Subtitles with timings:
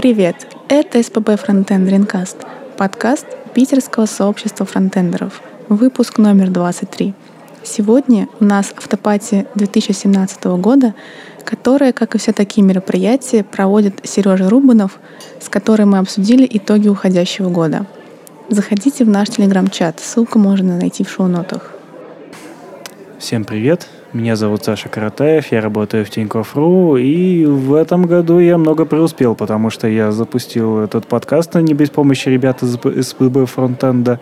[0.00, 0.46] Привет!
[0.70, 2.38] Это СПБ Frontend Ренкаст,
[2.78, 7.12] подкаст питерского сообщества фронтендеров, выпуск номер 23.
[7.64, 10.94] Сегодня у нас автопати 2017 года,
[11.44, 14.98] которое, как и все такие мероприятия, проводит Сережа Рубанов,
[15.38, 17.84] с которым мы обсудили итоги уходящего года.
[18.48, 21.74] Заходите в наш телеграм-чат, ссылку можно найти в шоу-нотах.
[23.18, 23.86] Всем привет!
[24.12, 29.36] Меня зовут Саша Каратаев, я работаю в Тинькофф.ру, и в этом году я много преуспел,
[29.36, 34.18] потому что я запустил этот подкаст не без помощи ребят из СПБ Фронтенда.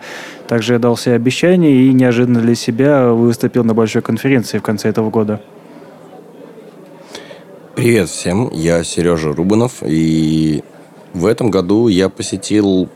[0.47, 4.89] Также я дал себе обещание и неожиданно для себя выступил на большой конференции в конце
[4.89, 5.41] этого года.
[7.73, 10.63] Привет всем, я Сережа Рубанов, и
[11.15, 12.89] в этом году я посетил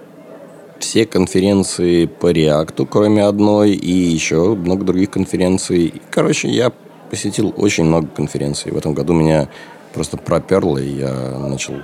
[0.77, 6.01] все конференции по реакту, кроме одной, и еще много других конференций.
[6.11, 6.71] Короче, я
[7.13, 8.71] посетил очень много конференций.
[8.71, 9.47] В этом году меня
[9.93, 11.75] просто проперло, и я начал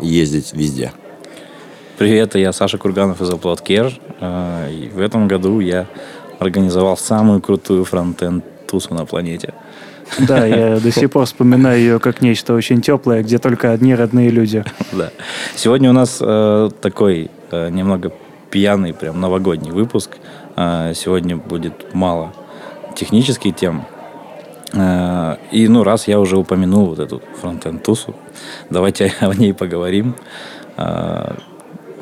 [0.00, 0.92] ездить везде.
[1.98, 5.88] Привет, я Саша Курганов из Upload а, И в этом году я
[6.38, 9.52] организовал самую крутую фронтенд тусу на планете.
[10.20, 14.30] Да, я до сих пор вспоминаю ее как нечто очень теплое, где только одни родные
[14.30, 14.64] люди.
[14.92, 15.10] Да.
[15.56, 18.12] Сегодня у нас э, такой э, немного
[18.48, 20.18] пьяный, прям новогодний выпуск.
[20.54, 22.32] Э, сегодня будет мало
[22.94, 23.84] технических тем.
[24.72, 28.14] Э, и, ну, раз я уже упомянул вот эту фронтенд тусу,
[28.70, 30.14] давайте о ней поговорим.
[30.76, 31.34] Э,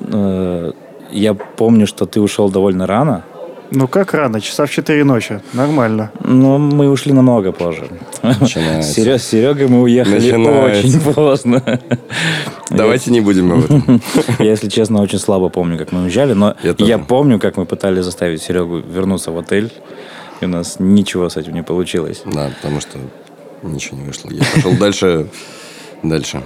[0.00, 0.72] э,
[1.12, 3.24] я помню, что ты ушел довольно рано.
[3.72, 4.41] Ну, как рано?
[4.41, 5.41] Часа в 4 ночи.
[5.52, 6.10] Нормально.
[6.24, 7.88] Ну, мы ушли намного позже.
[8.22, 10.88] С Серегой мы уехали Начинается.
[10.88, 11.80] очень поздно.
[12.70, 14.02] Давайте не будем об этом.
[14.41, 17.64] Я, если честно, очень слабо помню, как мы уезжали, но я, я помню, как мы
[17.64, 19.70] пытались заставить Серегу вернуться в отель
[20.42, 22.22] и у нас ничего с этим не получилось.
[22.24, 22.98] Да, потому что
[23.62, 24.30] ничего не вышло.
[24.30, 25.28] Я пошел дальше,
[26.02, 26.42] дальше.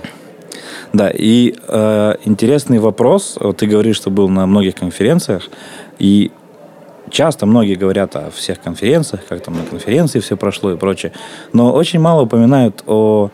[0.92, 3.36] Да, и э, интересный вопрос.
[3.56, 5.48] Ты говоришь, что был на многих конференциях,
[5.98, 6.30] и
[7.10, 11.12] часто многие говорят о всех конференциях, как там на конференции все прошло и прочее,
[11.52, 13.30] но очень мало упоминают о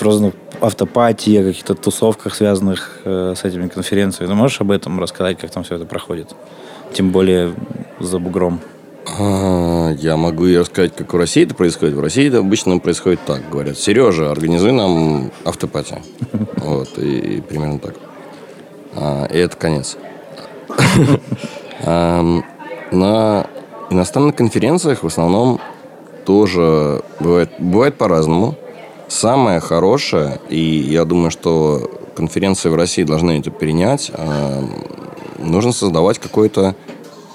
[0.00, 4.30] разных автопатии, о каких-то тусовках, связанных э, с этими конференциями.
[4.30, 6.34] Ты можешь об этом рассказать, как там все это проходит?
[6.92, 7.54] Тем более
[8.00, 8.60] за бугром.
[9.18, 11.94] Я могу и рассказать, как в России это происходит.
[11.94, 13.48] В России это обычно происходит так.
[13.50, 16.02] Говорят, Сережа, организуй нам автопати.
[16.56, 17.94] Вот, и, примерно так.
[18.94, 19.96] А, и это конец.
[22.92, 23.46] На
[23.90, 25.60] иностранных конференциях в основном
[26.24, 28.56] тоже бывает, бывает по-разному.
[29.08, 34.10] Самое хорошее, и я думаю, что конференции в России должны это перенять,
[35.38, 36.74] нужно создавать какой-то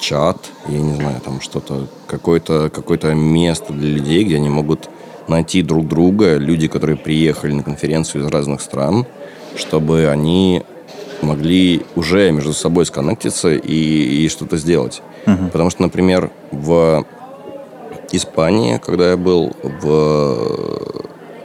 [0.01, 4.89] чат, я не знаю, там что-то, какое-то какое место для людей, где они могут
[5.27, 9.05] найти друг друга, люди, которые приехали на конференцию из разных стран,
[9.55, 10.63] чтобы они
[11.21, 15.01] могли уже между собой сконнектиться и, и что-то сделать.
[15.25, 15.51] Uh-huh.
[15.51, 17.05] Потому что, например, в
[18.11, 20.95] Испании, когда я был в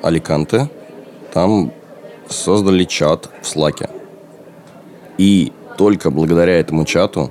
[0.02, 0.70] Аликанте,
[1.32, 1.72] там
[2.28, 3.90] создали чат в Слаке.
[5.18, 7.30] И только благодаря этому чату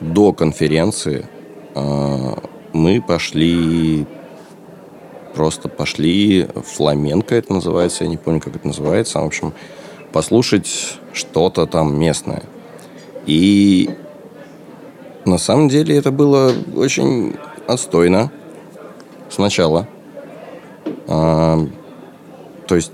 [0.00, 1.26] до конференции
[1.74, 2.34] э,
[2.72, 4.06] мы пошли
[5.34, 9.52] просто пошли фламенко это называется, я не помню, как это называется, в общем,
[10.12, 12.42] послушать что-то там местное.
[13.26, 13.90] И
[15.26, 17.36] на самом деле это было очень
[17.66, 18.32] отстойно
[19.28, 19.86] сначала.
[21.06, 21.58] А,
[22.66, 22.92] то есть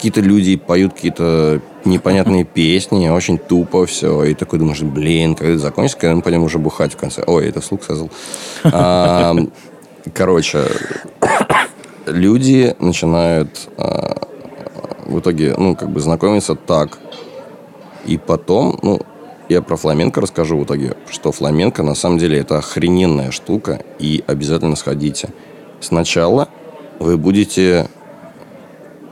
[0.00, 4.24] какие-то люди поют какие-то непонятные песни, очень тупо все.
[4.24, 7.22] И такой думаешь, блин, когда это закончится, когда мы пойдем уже бухать в конце.
[7.26, 8.08] Ой, это вслух сказал.
[8.64, 9.36] А,
[10.14, 10.64] короче,
[12.06, 14.26] люди начинают а,
[15.04, 16.98] в итоге, ну, как бы знакомиться так.
[18.06, 19.02] И потом, ну,
[19.50, 24.24] я про фламенко расскажу в итоге, что фламенко на самом деле это охрененная штука, и
[24.26, 25.28] обязательно сходите.
[25.80, 26.48] Сначала
[26.98, 27.90] вы будете,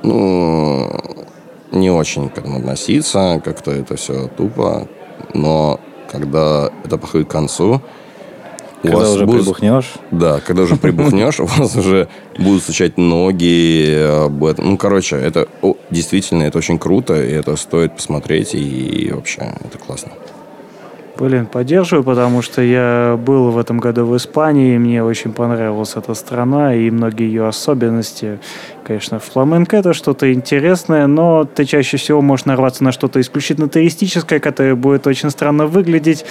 [0.03, 0.91] ну,
[1.73, 4.89] не очень к этому относиться, как-то это все тупо,
[5.35, 5.81] но
[6.11, 7.83] когда это подходит к концу,
[8.83, 9.43] когда вас уже будут...
[9.43, 9.95] прибухнешь?
[10.11, 12.09] Да, когда уже прибухнешь, у вас уже
[12.39, 14.71] будут стучать ноги об этом.
[14.71, 15.49] Ну, короче, это
[15.91, 20.13] действительно, это очень круто, и это стоит посмотреть, и вообще, это классно.
[21.19, 25.97] Блин, поддерживаю, потому что я был в этом году в Испании, и мне очень понравилась
[25.97, 28.39] эта страна и многие ее особенности.
[28.85, 34.39] Конечно, фламенко это что-то интересное, но ты чаще всего можешь нарваться на что-то исключительно туристическое,
[34.39, 36.25] которое будет очень странно выглядеть.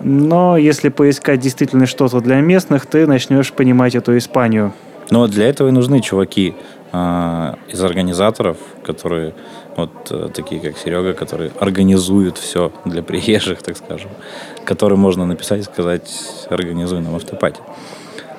[0.00, 4.72] Но если поискать действительно что-то для местных, ты начнешь понимать эту Испанию.
[5.10, 6.54] Вот для этого и нужны чуваки
[6.92, 9.34] э, из организаторов, которые
[9.76, 14.10] Вот э, такие, как Серега, которые организуют все для приезжих, так скажем,
[14.64, 16.10] которым можно написать и сказать,
[16.48, 17.60] организуй нам автопати.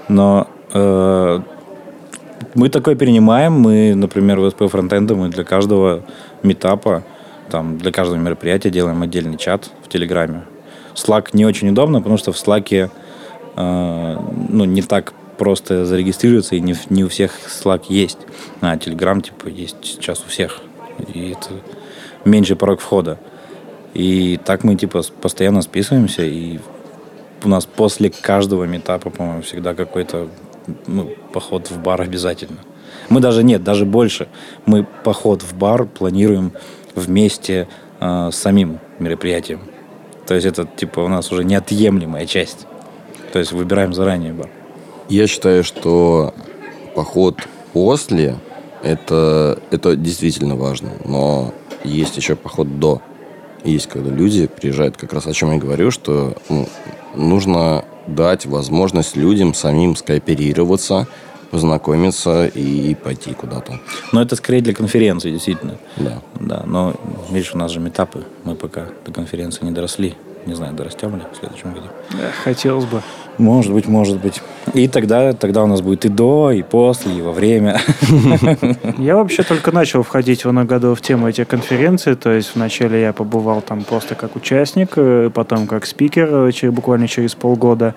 [0.08, 1.40] Но э,
[2.54, 3.54] мы такое перенимаем.
[3.54, 6.04] Мы, например, в СП фронтенда мы для каждого
[6.44, 7.04] метапа,
[7.50, 10.44] там, для каждого мероприятия делаем отдельный чат в Телеграме.
[10.96, 12.90] Slack не очень удобно, потому что в Slack
[13.56, 14.18] э,
[14.50, 18.20] ну, не так просто зарегистрироваться, и не, не у всех Slack есть.
[18.62, 20.62] А Telegram, типа, есть сейчас у всех.
[21.14, 21.50] И это
[22.26, 23.20] меньше порог входа.
[23.94, 26.60] И так мы, типа, постоянно списываемся, и
[27.44, 30.30] у нас после каждого метапа, по-моему, всегда какой-то
[30.88, 32.60] ну, поход в бар обязательно.
[33.10, 34.28] Мы даже нет, даже больше.
[34.66, 36.54] Мы поход в бар планируем
[36.96, 37.68] вместе
[38.00, 39.62] э, с самим мероприятием.
[40.28, 42.68] То есть это типа у нас уже неотъемлемая часть.
[43.34, 44.50] То есть выбираем заранее бар.
[45.10, 46.34] Я считаю, что
[46.96, 47.40] поход
[47.74, 48.38] после
[48.84, 50.92] это, это действительно важно.
[51.06, 53.02] Но есть еще поход до.
[53.64, 56.68] Есть, когда люди приезжают, как раз о чем я говорю, что ну,
[57.16, 61.08] нужно дать возможность людям самим скооперироваться,
[61.52, 63.80] познакомиться и пойти куда-то.
[64.12, 65.78] Но это скорее для конференции, действительно.
[65.98, 66.22] Да.
[66.40, 66.96] Да, но,
[67.30, 68.24] видишь, у нас же метапы.
[68.46, 70.16] Мы пока до конференции не доросли.
[70.46, 71.88] Не знаю, дорастем ли в следующем году.
[72.12, 73.04] Да, хотелось бы.
[73.42, 74.40] Может быть, может быть.
[74.76, 77.82] И тогда, тогда у нас будет и до, и после, и во время.
[79.00, 82.16] Я вообще только начал входить в году в тему этих конференций.
[82.16, 87.08] То есть вначале я побывал там просто как участник, э, потом как спикер э, буквально
[87.08, 87.96] через полгода.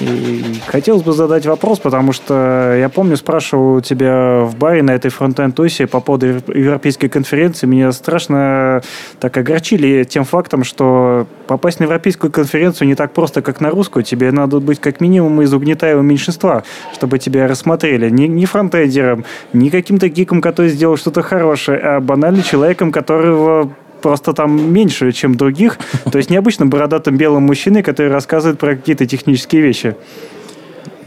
[0.00, 5.10] И хотелось бы задать вопрос, потому что я помню, спрашивал тебя в баре на этой
[5.10, 7.66] фронтенд-тусе по поводу европейской конференции.
[7.66, 8.82] Меня страшно
[9.18, 14.02] так огорчили тем фактом, что попасть на европейскую конференцию не так просто, как на русскую.
[14.02, 16.62] Тебе надо быть как минимум из угнетаемого меньшинства,
[16.94, 18.08] чтобы тебя рассмотрели.
[18.10, 24.32] Не, не фронтендером, не каким-то гиком, который сделал что-то хорошее, а банально человеком, которого просто
[24.32, 25.78] там меньше, чем других.
[26.10, 29.96] То есть необычно бородатым белым мужчиной, который рассказывает про какие-то технические вещи.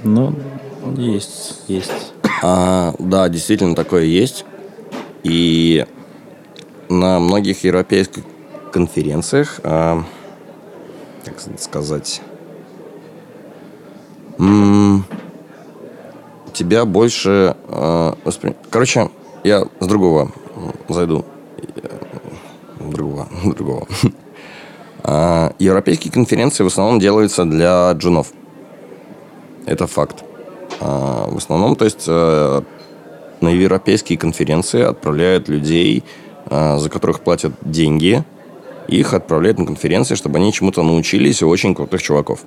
[0.04, 0.34] Ну,
[0.98, 2.14] есть, есть.
[2.42, 4.46] А, да, действительно такое есть.
[5.24, 5.86] И
[6.90, 8.24] на многих европейских
[8.72, 10.04] конференциях, а,
[11.24, 12.22] как сказать,
[14.40, 15.06] м-
[16.54, 18.56] тебя больше а, воспри...
[18.70, 19.10] Короче,
[19.44, 20.32] я с другого
[20.90, 21.26] зайду
[23.56, 23.88] другого.
[25.04, 28.28] А, европейские конференции в основном делаются для джунов.
[29.66, 30.24] Это факт.
[30.80, 32.62] А, в основном, то есть, э,
[33.42, 36.04] на европейские конференции отправляют людей,
[36.48, 38.24] а, за которых платят деньги.
[38.88, 42.44] Их отправляют на конференции, чтобы они чему-то научились у очень крутых чуваков.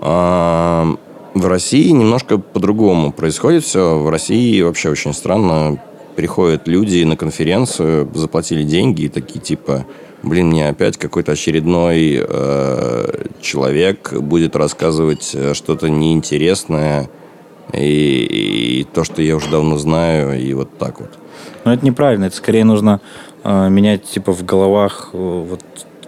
[0.00, 0.96] В
[1.34, 3.98] России немножко по-другому происходит все.
[3.98, 5.78] В России вообще очень странно
[6.14, 9.86] приходят люди на конференцию, заплатили деньги и такие типа,
[10.22, 17.08] блин, мне опять какой-то очередной э, человек будет рассказывать э, что-то неинтересное
[17.72, 21.10] и, и то, что я уже давно знаю, и вот так вот.
[21.64, 23.00] Но это неправильно, это скорее нужно
[23.42, 25.62] э, менять типа в головах, э, вот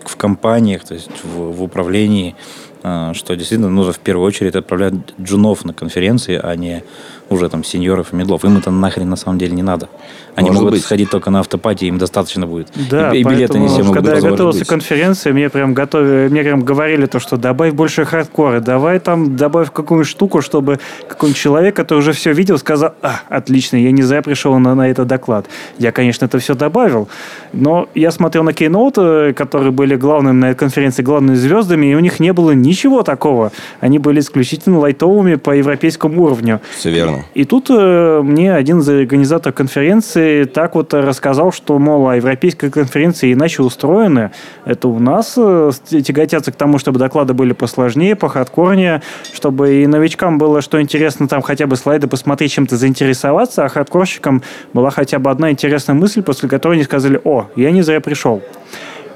[0.04, 2.36] в компаниях, то есть в, в управлении,
[2.82, 6.84] э, что действительно нужно в первую очередь отправлять джунов на конференции, а не
[7.28, 8.44] уже там сеньоров и медлов.
[8.44, 9.88] Им это нахрен на самом деле не надо.
[10.36, 10.82] Они Может могут быть.
[10.82, 12.68] сходить только на автопатии, им достаточно будет.
[12.90, 16.28] Да, и, и билеты не все могут Когда я готовился к конференции, мне прям готовили,
[16.28, 20.78] мне прям говорили то, что добавь больше хардкора, давай там добавь какую-нибудь штуку, чтобы
[21.08, 24.90] какой-нибудь человек, который уже все видел, сказал, а, отлично, я не зря пришел на, на
[24.90, 25.46] этот доклад.
[25.78, 27.08] Я, конечно, это все добавил,
[27.54, 32.20] но я смотрел на Keynote, которые были главными на конференции, главными звездами, и у них
[32.20, 33.52] не было ничего такого.
[33.80, 36.60] Они были исключительно лайтовыми по европейскому уровню.
[36.76, 37.15] Все верно.
[37.34, 42.70] И тут э, мне один из организаторов конференции так вот рассказал, что, мол, а европейская
[42.70, 44.30] конференция иначе устроены.
[44.64, 50.38] Это у нас э, тяготятся к тому, чтобы доклады были посложнее, похардкорнее, чтобы и новичкам
[50.38, 54.42] было что интересно, там хотя бы слайды посмотреть, чем-то заинтересоваться, а хардкорщикам
[54.72, 58.42] была хотя бы одна интересная мысль, после которой они сказали, о, я не зря пришел.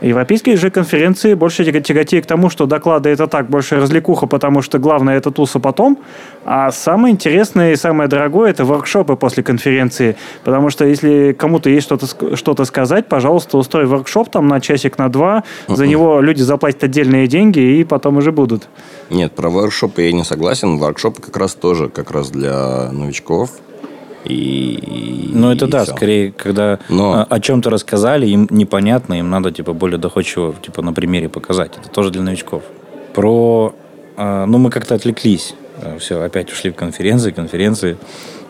[0.00, 4.78] Европейские же конференции больше тяготеют к тому, что доклады это так, больше развлекуха, потому что
[4.78, 5.99] главное это туса потом,
[6.45, 11.87] а самое интересное и самое дорогое это воркшопы после конференции, потому что если кому-то есть
[11.87, 16.85] что-то что сказать, пожалуйста, устрой воркшоп там на часик, на два, за него люди заплатят
[16.85, 18.69] отдельные деньги и потом уже будут.
[19.11, 20.78] Нет, про воркшопы я не согласен.
[20.78, 23.50] Воркшопы как раз тоже как раз для новичков,
[24.25, 25.95] и, ну, это и да, все.
[25.95, 27.27] скорее, когда Но...
[27.29, 31.73] о, чем-то рассказали, им непонятно, им надо типа более доходчиво типа на примере показать.
[31.77, 32.62] Это тоже для новичков.
[33.15, 33.75] Про,
[34.17, 35.55] э, ну мы как-то отвлеклись,
[35.99, 37.97] все, опять ушли в конференции, конференции.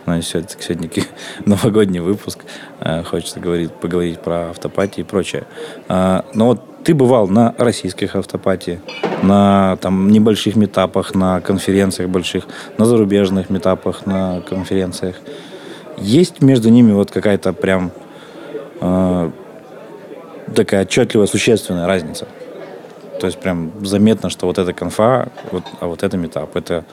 [0.06, 0.90] Но сегодня
[1.44, 2.40] новогодний выпуск.
[2.80, 5.44] Э, хочется говорить, поговорить про автопати и прочее.
[5.88, 8.80] А, но вот ты бывал на российских автопати,
[9.22, 12.46] на там, небольших метапах, на конференциях больших,
[12.78, 15.16] на зарубежных метапах, на конференциях.
[16.00, 17.92] Есть между ними вот какая-то прям
[18.80, 19.30] э,
[20.54, 22.26] такая отчетливая, существенная разница?
[23.20, 26.84] То есть прям заметно, что вот эта конфа, вот, а вот это метап, это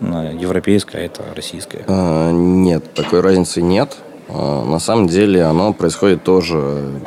[0.00, 1.84] э, европейская, это российская.
[1.86, 3.96] А, нет, такой разницы нет.
[4.28, 7.00] А, на самом деле оно происходит тоже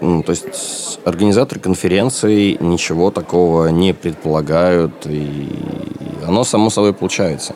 [0.00, 5.48] ну, то есть организаторы конференций ничего такого не предполагают, и
[6.26, 7.54] оно само собой получается.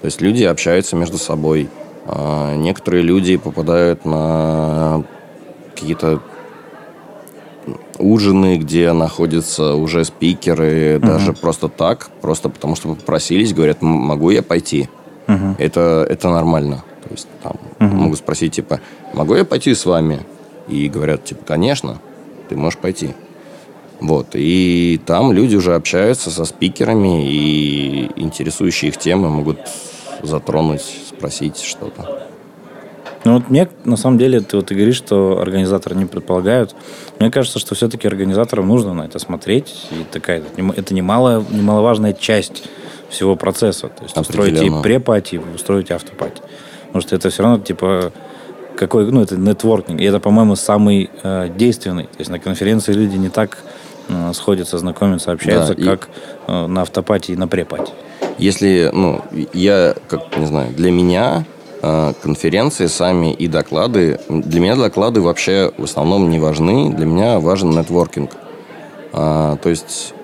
[0.00, 1.68] То есть люди общаются между собой.
[2.06, 5.04] А некоторые люди попадают на
[5.74, 6.20] какие-то
[7.98, 11.06] ужины, где находятся уже спикеры, угу.
[11.06, 14.88] даже просто так, просто потому что попросились, говорят, могу я пойти?
[15.28, 15.56] Угу.
[15.58, 16.84] Это, это нормально.
[17.02, 17.96] То есть там угу.
[17.96, 18.80] могут спросить, типа,
[19.12, 20.20] могу я пойти с вами?
[20.68, 21.98] И говорят, типа, конечно,
[22.48, 23.14] ты можешь пойти.
[24.00, 24.28] Вот.
[24.34, 29.58] И там люди уже общаются со спикерами, и интересующие их темы могут
[30.22, 32.28] затронуть, спросить что-то.
[33.24, 36.76] Ну вот мне, на самом деле, ты вот и говоришь, что организаторы не предполагают.
[37.18, 39.88] Мне кажется, что все-таки организаторам нужно на это смотреть.
[39.92, 40.42] И такая,
[40.76, 42.64] это немало, немаловажная часть
[43.08, 43.88] всего процесса.
[43.88, 46.42] То есть устроить и препати, устроить автопати.
[46.86, 48.12] Потому что это все равно, типа,
[48.76, 50.00] какой, ну, это нетворкинг.
[50.00, 52.04] И это, по-моему, самый э, действенный.
[52.04, 53.58] То есть на конференции люди не так
[54.08, 56.50] э, сходятся, знакомятся, общаются, да, как и...
[56.50, 57.92] э, на автопате и на препате.
[58.38, 59.22] Если, ну,
[59.52, 61.44] я, как, не знаю, для меня
[61.82, 67.38] э, конференции сами и доклады, для меня доклады вообще в основном не важны, для меня
[67.40, 68.30] важен нетворкинг.
[69.12, 70.14] А, то есть,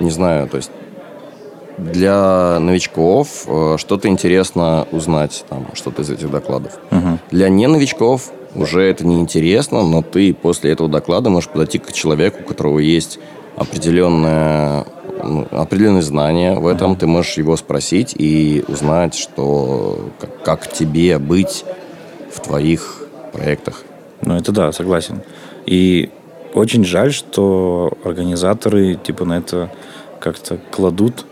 [0.00, 0.70] не знаю, то есть
[1.78, 6.78] для новичков э, что-то интересно узнать, там, что-то из этих докладов.
[6.90, 7.18] Угу.
[7.30, 11.92] Для не новичков уже это не интересно, но ты после этого доклада можешь подойти к
[11.92, 13.18] человеку, у которого есть
[13.56, 14.84] определенное,
[15.22, 15.31] ну,
[15.62, 16.96] определенные знания в этом.
[16.96, 21.64] Ты можешь его спросить и узнать, что как, как тебе быть
[22.32, 23.02] в твоих
[23.32, 23.82] проектах.
[24.22, 25.22] Ну, это да, согласен.
[25.66, 26.10] И
[26.54, 29.70] очень жаль, что организаторы типа на это
[30.20, 31.26] как-то кладут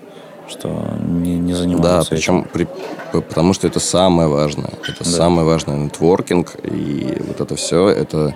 [0.50, 0.68] что
[1.06, 2.10] не, не занимаются.
[2.10, 2.66] Да, причем при,
[3.12, 4.72] потому что это самое важное.
[4.82, 5.10] Это да.
[5.10, 8.34] самое важное нетворкинг, и вот это все, это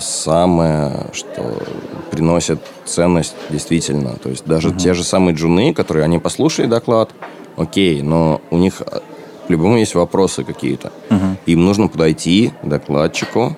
[0.00, 1.62] самое, что
[2.10, 4.14] приносит ценность действительно.
[4.16, 4.78] То есть даже угу.
[4.78, 7.10] те же самые джуны, которые они послушали доклад,
[7.56, 9.00] окей, но у них э,
[9.46, 10.92] по-любому есть вопросы какие-то.
[11.10, 11.36] Угу.
[11.46, 13.56] Им нужно подойти к докладчику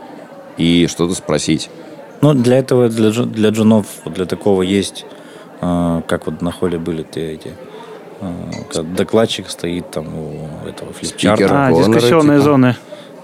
[0.56, 1.68] и что-то спросить.
[2.22, 5.04] Ну, для этого, для, для джунов, для такого есть
[5.60, 7.52] а, как вот на холле были те эти
[8.20, 11.66] а, докладчик стоит там у этого флипчарта.
[11.66, 12.50] А, дискуссионные типа.
[12.50, 12.76] зоны.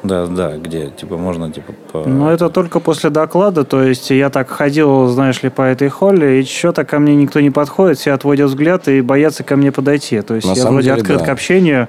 [0.07, 2.09] Да, да, где типа можно типа по...
[2.09, 6.41] Ну, это только после доклада, то есть я так ходил, знаешь ли, по этой холле,
[6.41, 10.21] и что-то ко мне никто не подходит, все отводят взгляд и боятся ко мне подойти.
[10.21, 11.27] То есть На я вроде деле, открыт да.
[11.27, 11.89] к общению,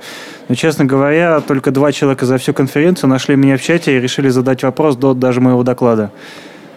[0.50, 4.30] но, честно говоря, только два человека за всю конференцию нашли меня в чате и решили
[4.30, 6.12] задать вопрос до даже моего доклада.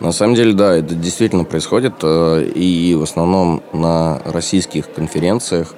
[0.00, 1.94] На самом деле, да, это действительно происходит.
[2.02, 5.74] Э, и в основном на российских конференциях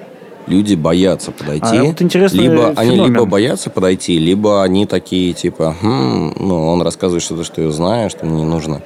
[0.47, 1.77] люди боятся подойти.
[1.77, 2.77] А вот либо феномен.
[2.77, 7.71] они либо боятся подойти, либо они такие типа, хм, ну, он рассказывает что-то, что я
[7.71, 8.81] знаю, что мне не нужно.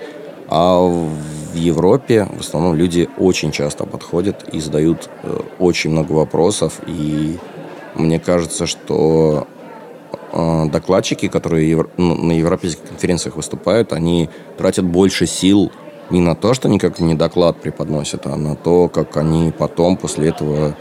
[0.50, 6.80] А в Европе в основном люди очень часто подходят и задают э, очень много вопросов.
[6.88, 7.38] И
[7.96, 9.48] мне кажется, что
[10.34, 15.72] Э, докладчики, которые ну, на европейских конференциях выступают, они тратят больше сил
[16.10, 19.98] не на то, что они как не доклад преподносят, а на то, как они потом
[19.98, 20.76] после этого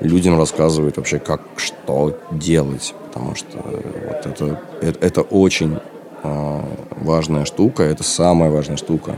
[0.00, 2.94] людям рассказывают вообще, как что делать.
[3.06, 5.78] Потому что вот это, это, это очень
[6.22, 6.60] э,
[7.00, 9.16] важная штука, это самая важная штука.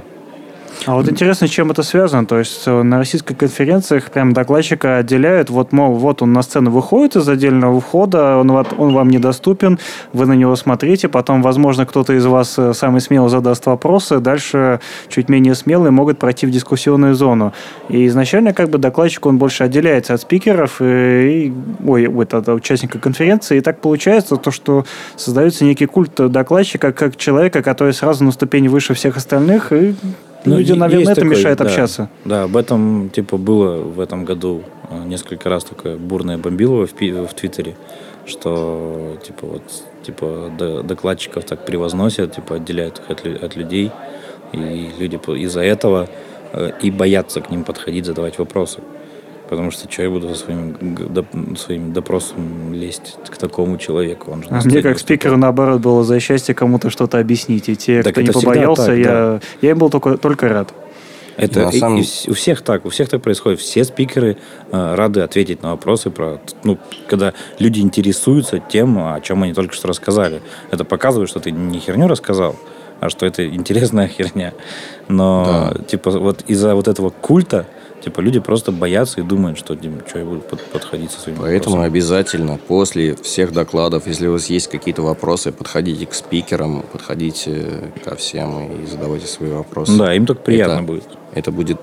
[0.87, 2.27] А вот интересно, чем это связано?
[2.27, 6.71] То есть э, на российских конференциях прям докладчика отделяют, вот, мол, вот он на сцену
[6.71, 9.79] выходит из отдельного входа, он, он вам недоступен,
[10.13, 14.81] вы на него смотрите, потом, возможно, кто-то из вас э, самый смелый задаст вопросы, дальше
[15.09, 17.53] чуть менее смелые могут пройти в дискуссионную зону.
[17.89, 21.53] И изначально как бы докладчик, он больше отделяется от спикеров э, и,
[21.87, 24.87] ой, от, от участника конференции, и так получается то, что
[25.17, 29.95] создается некий культ докладчика как человека, который сразу на ступень выше всех остальных, и
[30.45, 32.09] ну, Людям, наверное, это такой, мешает да, общаться.
[32.25, 36.93] Да, об этом типа было в этом году э, несколько раз такое бурное бомбилово в,
[36.93, 37.77] в Твиттере,
[38.27, 39.63] что типа вот
[40.03, 40.51] типа
[40.85, 43.91] докладчиков так превозносят, типа отделяют их от, от людей,
[44.53, 46.09] и люди из-за этого
[46.53, 48.81] э, и боятся к ним подходить, задавать вопросы.
[49.51, 54.31] Потому что что я буду со своим, доп- своим допросом лезть к такому человеку?
[54.31, 57.69] Он же А мне как спикеру, наоборот, было за счастье кому-то что-то объяснить.
[57.69, 60.73] И те, Так кто не побоялся, так, я, я им был только, только рад.
[61.37, 63.59] Это На и- самом- и вс- у всех так, у всех так происходит.
[63.59, 64.37] Все спикеры
[64.71, 66.79] э, рады ответить на вопросы про, ну,
[67.09, 70.43] когда люди интересуются тем, о чем они только что рассказали.
[70.71, 72.55] Это показывает, что ты не херню рассказал,
[73.01, 74.53] а что это интересная херня.
[75.09, 77.67] Но типа вот из-за вот этого культа,
[78.03, 81.39] типа люди просто боятся и думают, что, Дим, что я буду под- подходить со своими
[81.41, 81.87] Поэтому вопросами.
[81.87, 88.17] обязательно после всех докладов, если у вас есть какие-то вопросы, подходите к спикерам, подходите ко
[88.17, 89.97] всем и задавайте свои вопросы.
[89.99, 91.05] Да, им только приятно Это- будет.
[91.35, 91.79] Это будет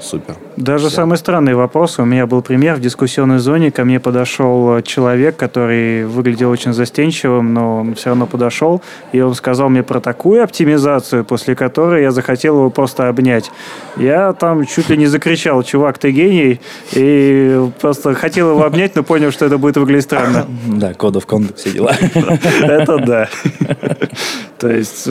[0.00, 0.36] супер.
[0.56, 2.02] Даже самые странные вопросы.
[2.02, 2.76] У меня был пример.
[2.76, 8.26] В дискуссионной зоне ко мне подошел человек, который выглядел очень застенчивым, но он все равно
[8.26, 8.82] подошел.
[9.12, 13.50] И он сказал мне про такую оптимизацию, после которой я захотел его просто обнять.
[13.96, 16.60] Я там чуть ли не закричал, чувак, ты гений.
[16.92, 20.46] И просто хотел его обнять, но понял, что это будет выглядеть странно.
[20.66, 21.92] Да, кодов контакт, все дела.
[22.62, 23.28] Это да.
[24.58, 25.08] То есть...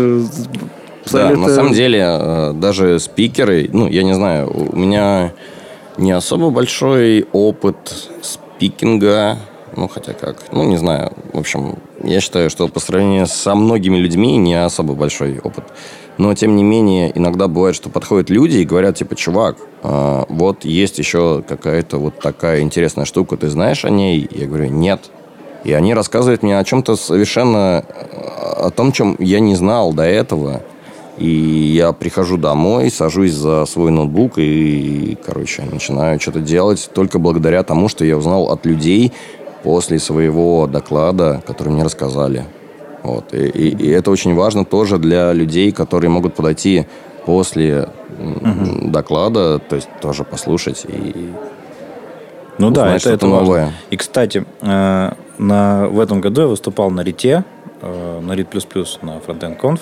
[1.11, 5.33] Да, на самом деле, э, даже спикеры, ну, я не знаю, у меня
[5.97, 9.37] не особо большой опыт спикинга,
[9.75, 11.13] ну, хотя как, ну, не знаю.
[11.33, 15.65] В общем, я считаю, что по сравнению со многими людьми не особо большой опыт.
[16.17, 20.65] Но, тем не менее, иногда бывает, что подходят люди и говорят, типа, чувак, э, вот
[20.65, 24.27] есть еще какая-то вот такая интересная штука, ты знаешь о ней?
[24.31, 25.11] Я говорю, нет.
[25.63, 27.83] И они рассказывают мне о чем-то совершенно...
[27.87, 30.63] э, о том, чем я не знал до этого.
[31.17, 37.63] И я прихожу домой, сажусь за свой ноутбук и, короче, начинаю что-то делать только благодаря
[37.63, 39.11] тому, что я узнал от людей
[39.63, 42.45] после своего доклада, который мне рассказали.
[43.03, 43.33] Вот.
[43.33, 46.85] И, и- и это очень важно тоже для людей, которые могут подойти
[47.25, 51.29] после м, доклада, то есть тоже послушать и
[52.59, 53.45] Ну да, Узнать это, что-то это важно.
[53.45, 53.73] новое.
[53.91, 57.43] И, кстати, э, на, в этом году я выступал на Рите,
[57.81, 59.79] э, на Рит плюс плюс на Frontend Conf.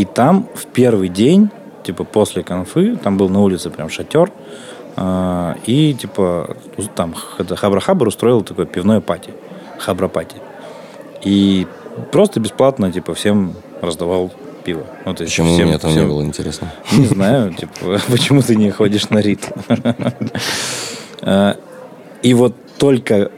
[0.00, 1.50] И там в первый день,
[1.82, 4.30] типа после конфы, там был на улице прям шатер.
[4.96, 6.56] э, и типа
[6.96, 9.30] там это Хабра Хабр устроил такое пивное пати.
[9.78, 10.36] Хабра пати.
[11.26, 11.66] И
[12.12, 14.30] просто бесплатно, типа, всем раздавал
[14.64, 14.84] пиво.
[15.04, 16.68] Ну, то есть почему всем- мне это не всем- было интересно.
[16.92, 19.48] не знаю, типа, почему ты не ходишь на рит.
[21.20, 21.54] Э,
[22.22, 23.30] И вот только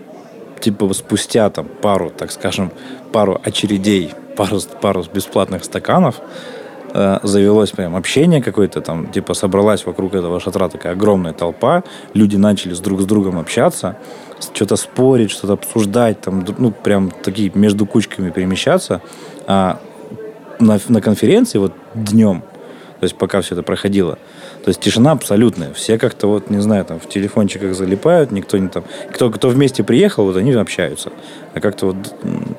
[0.60, 2.70] типа спустя там пару, так скажем,
[3.12, 6.20] пару очередей, пару, пару бесплатных стаканов,
[6.92, 11.82] э, завелось прям общение какое-то там, типа собралась вокруг этого шатра такая огромная толпа,
[12.14, 13.96] люди начали с друг с другом общаться,
[14.54, 19.00] что-то спорить, что-то обсуждать, там, ну, прям такие между кучками перемещаться.
[19.46, 19.80] А
[20.58, 22.42] на, на конференции вот днем,
[23.00, 24.18] то есть пока все это проходило,
[24.64, 25.72] то есть тишина абсолютная.
[25.72, 28.84] Все как-то вот, не знаю, там в телефончиках залипают, никто не там...
[29.12, 31.10] Кто, кто вместе приехал, вот они общаются.
[31.52, 31.96] А как-то вот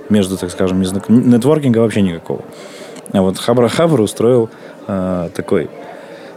[0.10, 2.43] между, так скажем, нетворкинга вообще никакого.
[3.11, 4.49] А вот Хабра Хабр устроил
[4.87, 5.69] э, такой,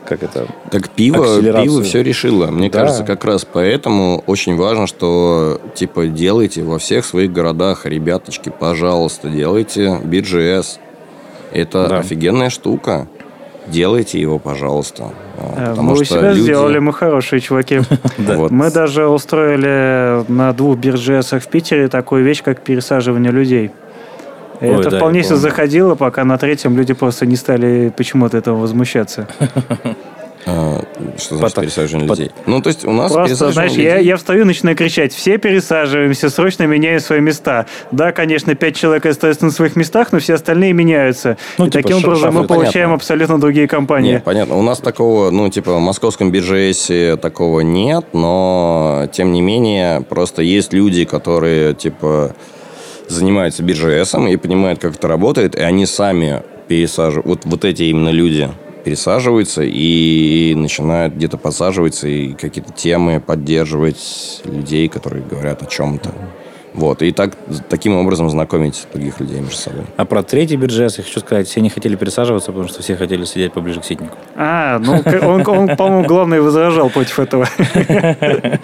[0.06, 2.46] как это, Так пиво, пиво все решило.
[2.48, 2.80] Мне Да.
[2.80, 9.28] кажется, как раз поэтому очень важно, что типа делайте во всех своих городах, ребяточки, пожалуйста,
[9.28, 10.78] делайте BGS.
[11.52, 11.98] Это Да.
[11.98, 13.06] офигенная штука.
[13.68, 15.10] Делайте его, пожалуйста.
[15.38, 17.80] А, Э, Потому Мы у что себя люди- сделали, мы хорошие чуваки.
[18.50, 23.72] Мы даже устроили на двух биржесах в Питере такую вещь, как пересаживание людей.
[24.60, 28.56] Ой, это да, вполне себе заходило, пока на третьем люди просто не стали почему-то этого
[28.58, 29.26] возмущаться.
[30.48, 30.80] А,
[31.18, 32.30] Что значит Потом- пересаживание людей?
[32.46, 35.38] Ну, то есть у нас Просто, знаешь, я, людей- я встаю и начинаю кричать, все
[35.38, 37.66] пересаживаемся, срочно меняем свои места.
[37.90, 41.36] Да, конечно, пять человек остаются на своих местах, но все остальные меняются.
[41.58, 42.94] Ну, и типа таким образом мы получаем понятно.
[42.94, 44.12] абсолютно другие компании.
[44.12, 44.56] Нет, понятно.
[44.56, 50.42] У нас такого, ну, типа, в московском биржесе такого нет, но, тем не менее, просто
[50.42, 52.36] есть люди, которые, типа,
[53.08, 58.10] занимаются биржесом и понимают, как это работает, и они сами пересаживают, вот, вот эти именно
[58.10, 58.48] люди
[58.84, 66.12] пересаживаются и начинают где-то подсаживаться и какие-то темы поддерживать людей, которые говорят о чем-то.
[66.72, 67.32] Вот, и так,
[67.70, 69.84] таким образом знакомить других людей между собой.
[69.96, 73.24] А про третий бюджет я хочу сказать, все не хотели пересаживаться, потому что все хотели
[73.24, 74.16] сидеть поближе к ситнику.
[74.36, 77.48] А, ну, он, он, по-моему, главное возражал против этого.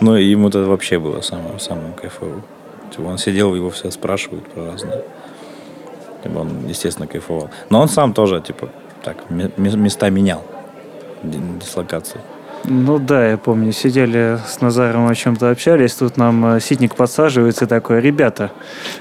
[0.00, 2.34] Ну, ему это вообще было самое, самое кайфовое.
[2.34, 2.65] Типа,
[2.98, 5.02] он сидел, его все спрашивают про разные.
[6.22, 7.50] Типа, он, естественно, кайфовал.
[7.70, 8.68] Но он сам тоже, типа,
[9.02, 10.42] так, ме- ме- места менял.
[11.22, 12.20] ди- Дислокации.
[12.64, 17.64] Ну да, я помню, сидели с Назаром о чем-то общались, тут нам э, ситник подсаживается
[17.66, 18.50] и такой, ребята,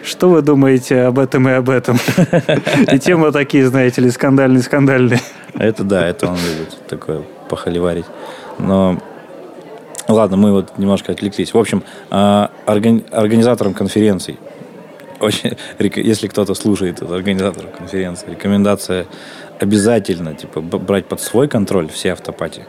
[0.03, 1.97] что вы думаете об этом и об этом?
[2.91, 5.19] И темы такие, знаете ли, скандальные-скандальные.
[5.55, 8.05] Это да, это он любит такое похоливарить.
[8.59, 8.99] Но
[10.07, 11.53] Ладно, мы вот немножко отвлеклись.
[11.53, 14.37] В общем, а, органи- организаторам конференций,
[15.19, 19.07] очень, если кто-то слушает организаторов конференции, рекомендация
[19.59, 22.63] обязательно типа брать под свой контроль все автопати.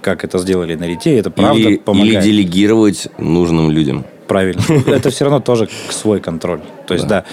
[0.00, 2.12] Как это сделали на Рите, это правда или, помогает.
[2.12, 4.04] или делегировать нужным людям.
[4.28, 4.62] Правильно.
[4.86, 6.60] Это все равно тоже свой контроль.
[6.86, 7.24] То есть, да,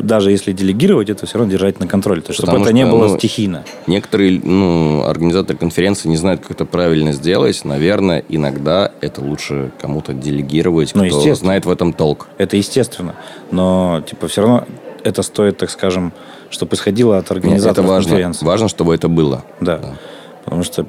[0.00, 2.22] даже если делегировать, это все равно держать на контроле.
[2.22, 3.64] То есть, чтобы это не что, было ну, стихийно.
[3.86, 7.64] Некоторые ну, организаторы конференции не знают, как это правильно сделать.
[7.64, 12.28] Наверное, иногда это лучше кому-то делегировать, Ну, кто знает в этом толк.
[12.38, 13.14] Это естественно.
[13.50, 14.66] Но, типа, все равно
[15.04, 16.12] это стоит, так скажем,
[16.50, 18.10] чтобы исходило от организаторов это важно.
[18.10, 18.44] конференции.
[18.46, 19.44] Важно, чтобы это было.
[19.60, 19.80] Да.
[20.44, 20.86] Потому что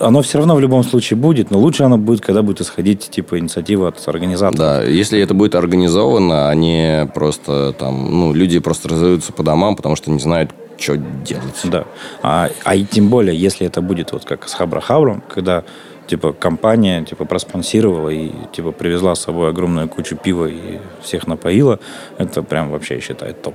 [0.00, 3.38] оно все равно в любом случае будет, но лучше оно будет, когда будет исходить типа
[3.38, 4.58] инициатива от организатора.
[4.58, 9.76] Да, если это будет организовано, а не просто там, ну, люди просто разойдутся по домам,
[9.76, 11.60] потому что не знают, что делать.
[11.64, 11.84] Да.
[12.22, 15.64] А, а и тем более, если это будет вот как с Хабра Хабром, когда
[16.06, 21.78] типа компания типа проспонсировала и типа привезла с собой огромную кучу пива и всех напоила,
[22.18, 23.54] это прям вообще я считаю топ.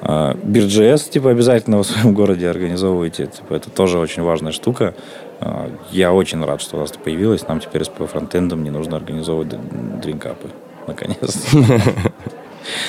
[0.00, 3.26] А, Бирджес, типа, обязательно в своем городе организовывайте.
[3.26, 4.94] Типа, это тоже очень важная штука.
[5.40, 7.46] А, Я очень рад, что у нас это появилось.
[7.48, 9.54] Нам теперь с фронтендом не нужно организовывать
[10.00, 10.48] дринкапы.
[10.86, 11.58] Наконец-то.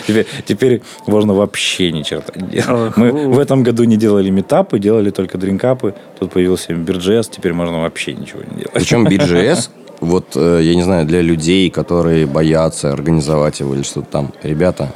[0.07, 2.97] Теперь, теперь можно вообще ни черта не делать.
[2.97, 5.93] Мы в этом году не делали метапы, делали только дринкапы.
[6.19, 8.73] Тут появился Бирджес, теперь можно вообще ничего не делать.
[8.73, 9.69] Причем BGS,
[10.01, 14.33] вот, э, я не знаю, для людей, которые боятся организовать его или что-то там.
[14.43, 14.91] Ребята,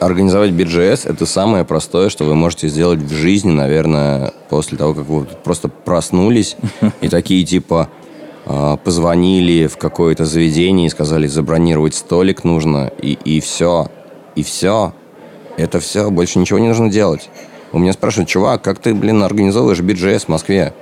[0.00, 5.06] организовать BGS– это самое простое, что вы можете сделать в жизни, наверное, после того, как
[5.06, 6.56] вы просто проснулись
[7.00, 7.88] и такие типа
[8.46, 13.88] э, позвонили в какое-то заведение и сказали, забронировать столик нужно, и, и все.
[14.34, 14.92] И все.
[15.56, 17.28] Это все, больше ничего не нужно делать.
[17.72, 20.72] У меня спрашивают, чувак, как ты, блин, организовываешь BGS в Москве?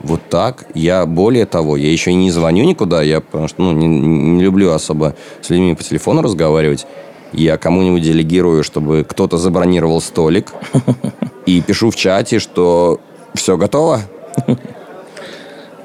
[0.00, 0.66] Вот так.
[0.74, 4.42] Я более того, я еще и не звоню никуда, я потому что ну, не, не
[4.42, 6.86] люблю особо с людьми по телефону разговаривать.
[7.32, 10.52] Я кому-нибудь делегирую, чтобы кто-то забронировал столик.
[11.46, 13.00] И пишу в чате, что
[13.34, 14.02] все готово.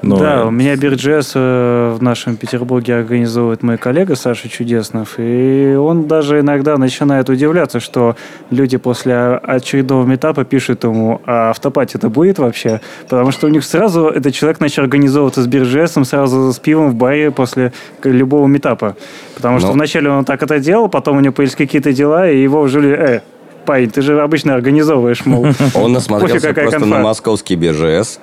[0.02, 5.76] Ну, да, э, у меня Бирджес в нашем Петербурге организовывает мой коллега Саша Чудеснов, и
[5.78, 8.16] он даже иногда начинает удивляться, что
[8.50, 12.80] люди после очередного метапа пишут ему, а автопати это будет вообще?
[13.08, 16.94] Потому что у них сразу этот человек начал организовываться с Бирджесом, сразу с пивом в
[16.94, 18.96] баре после любого метапа.
[19.36, 19.74] Потому что Ну.
[19.74, 23.20] вначале он так это делал, потом у него появились какие-то дела, и его уже, э,
[23.64, 25.46] парень, ты же обычно организовываешь, мол.
[25.74, 28.18] Он насмотрелся просто на московский BGS.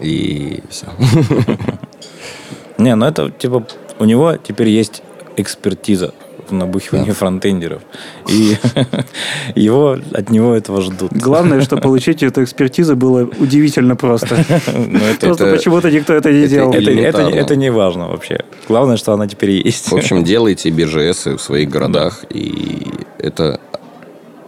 [0.00, 0.86] И все.
[2.78, 3.66] Не, ну это типа
[3.98, 5.02] у него теперь есть
[5.36, 6.14] экспертиза
[6.48, 7.82] в набухивании фронтендеров.
[8.28, 8.56] И
[9.54, 11.12] его от него этого ждут.
[11.12, 14.36] Главное, что получить эту экспертизу было удивительно просто.
[14.36, 16.72] Это, Просто почему-то никто это не делал.
[16.72, 18.40] это не важно вообще.
[18.68, 19.90] Главное, что она теперь есть.
[19.90, 22.86] В общем, делайте BGS в своих городах, и
[23.18, 23.60] это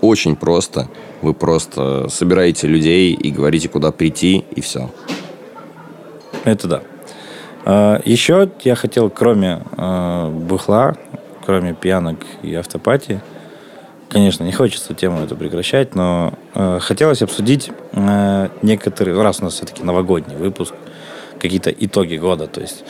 [0.00, 0.88] очень просто.
[1.22, 4.90] Вы просто собираете людей и говорите, куда прийти, и все.
[6.44, 6.82] Это да.
[7.64, 10.96] А, Еще я хотел, кроме э, бухла,
[11.44, 13.20] кроме пьянок и автопати,
[14.08, 17.70] конечно, не хочется тему эту прекращать, но э, хотелось обсудить
[18.62, 20.74] некоторые, раз у нас все-таки новогодний выпуск,
[21.40, 22.84] какие-то итоги года, то есть,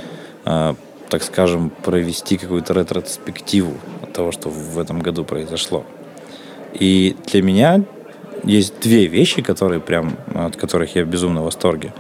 [0.45, 5.85] так скажем, провести какую-то ретроспективу от того, что в этом году произошло.
[6.75, 7.85] И для меня
[8.45, 11.93] есть две вещи, которые прям, от которых я в безумном восторге.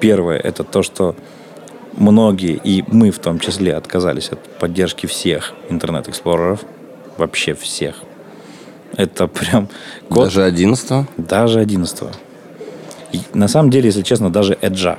[0.00, 1.14] Первое– это то, что
[1.96, 6.60] многие, и мы в том числе, отказались от поддержки всех интернет-эксплореров.
[7.16, 7.96] Вообще всех.
[8.96, 9.68] Это прям
[10.08, 12.04] код Даже 11 даже 11
[13.12, 14.96] И на самом деле, если честно, даже Edge.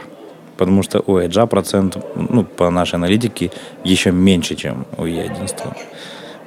[0.57, 3.51] Потому что у Edge процент, ну, по нашей аналитике,
[3.85, 5.77] еще меньше, чем у E11.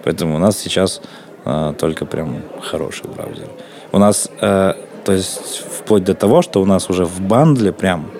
[0.05, 1.01] Поэтому у нас сейчас
[1.45, 3.49] а, только прям хороший браузер.
[3.93, 8.11] У нас, э, то есть, вплоть до того, что у нас уже в бандле прям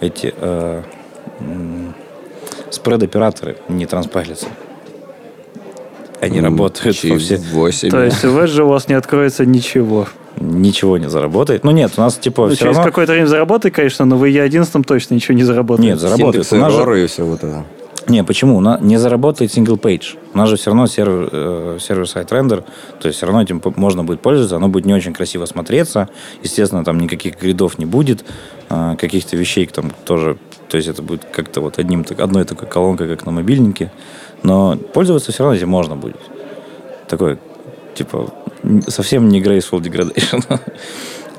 [0.00, 0.82] эти э,
[2.70, 4.46] спред-операторы не транспайлятся.
[6.20, 7.90] Они работают во все, Чего себе.
[7.92, 10.08] То есть в Edge у вас не откроется ничего.
[10.40, 11.62] ничего не заработает.
[11.62, 12.90] Ну нет, у нас типа Ну, все через равно...
[12.90, 15.88] какое-то время заработает, конечно, но в E11 точно ничего не заработает.
[15.90, 16.44] Нет, заработает.
[16.46, 17.64] Синтекс У нас же- и все вот это.
[18.08, 18.60] Не, почему?
[18.80, 20.16] Не заработает single page.
[20.32, 22.64] У нас же все равно сервер, э, сервер-сайт рендер,
[23.00, 26.08] то есть все равно этим можно будет пользоваться, оно будет не очень красиво смотреться.
[26.42, 28.24] Естественно, там никаких гридов не будет,
[28.70, 30.38] э, каких-то вещей там тоже,
[30.70, 33.92] то есть это будет как-то вот одним, одной такой колонкой, как на мобильнике.
[34.42, 36.20] Но пользоваться все равно этим можно будет.
[37.08, 37.38] Такой,
[37.94, 38.32] типа,
[38.86, 40.60] совсем не graceful degradation.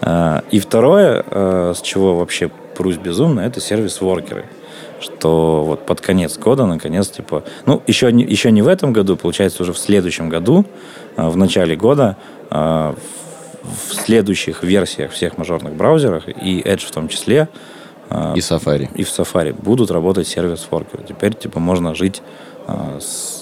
[0.02, 4.46] А, И второе, э, с чего вообще прусь безумно, это сервис-воркеры.
[5.02, 9.16] Что вот под конец года, наконец, типа, ну, еще не, еще не в этом году,
[9.16, 10.66] получается, уже в следующем году,
[11.16, 12.18] а, в начале года,
[12.50, 12.96] а,
[13.64, 17.50] в следующих версиях всех мажорных браузерах, и Edge в том числе,
[18.10, 18.90] а, И Safari.
[18.96, 21.04] и в Safari будут работать сервис-воркеры.
[21.08, 22.22] Теперь, типа, можно жить
[23.00, 23.39] с,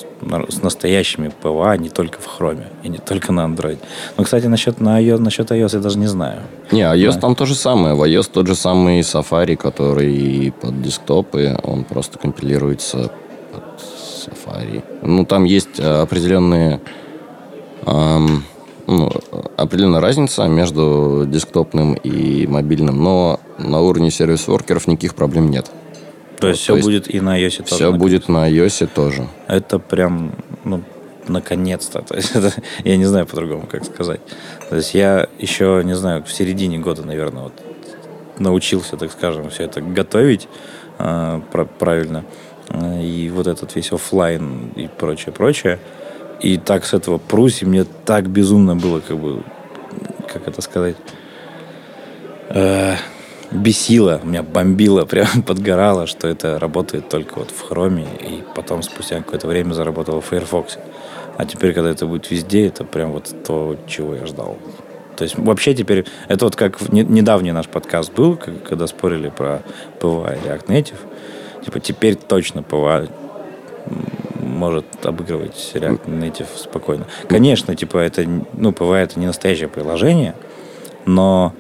[0.50, 3.78] с настоящими PWA не только в Chrome и не только на Android.
[4.18, 6.42] Но, кстати, насчет, на iOS, насчет iOS я даже не знаю.
[6.72, 7.20] Не, iOS Да.
[7.20, 7.96] там то же самое.
[7.96, 13.12] В iOS тот же самый Safari, который под десктопы, он просто компилируется
[13.54, 13.64] под
[14.26, 14.84] Safari.
[15.02, 16.80] Ну, там есть э, определенные
[17.86, 18.44] ам,
[18.88, 19.12] ну,
[19.58, 25.70] определенная разница между десктопным и мобильным, но на уровне сервис-воркеров никаких проблем нет.
[26.40, 27.66] То есть то все есть будет и на iOS тоже.
[27.66, 28.00] Все наконец.
[28.02, 29.28] будет на iOS тоже.
[29.48, 30.84] Это прям, ну,
[31.28, 32.02] наконец-то.
[32.08, 34.22] То есть это, я не знаю по-другому, как сказать.
[34.70, 37.54] То есть я еще, не знаю, в середине года, наверное, вот
[38.40, 40.48] научился, так скажем, все это готовить
[41.00, 41.42] э,
[41.80, 42.24] правильно.
[43.02, 45.80] И вот этот весь оффлайн и прочее, прочее.
[46.42, 49.42] И так с этого прусь, и мне так безумно было, как бы,
[50.32, 50.98] как это сказать,
[52.50, 52.96] э,
[53.52, 59.18] бесило, меня бомбило, прям подгорало, что это работает только вот в хроме, и потом спустя
[59.18, 60.78] какое-то время заработало в Firefox.
[61.38, 64.58] А теперь, когда это будет везде, это прям вот то, чего я ждал.
[65.16, 69.62] То есть вообще теперь, это вот как недавний наш подкаст был, когда спорили про
[70.00, 71.64] PWA и React Native.
[71.66, 73.10] Типа теперь точно PWA
[74.40, 77.06] может обыгрывать React Native спокойно.
[77.28, 80.36] Конечно, типа это, ну, PWA это не настоящее приложение,
[81.06, 81.54] но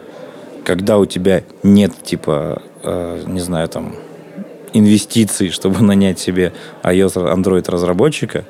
[0.67, 3.95] когда у тебя нет, типа, э, не знаю, там,
[4.73, 6.51] инвестиций, чтобы нанять себе
[6.83, 8.43] iOS, Android разработчика,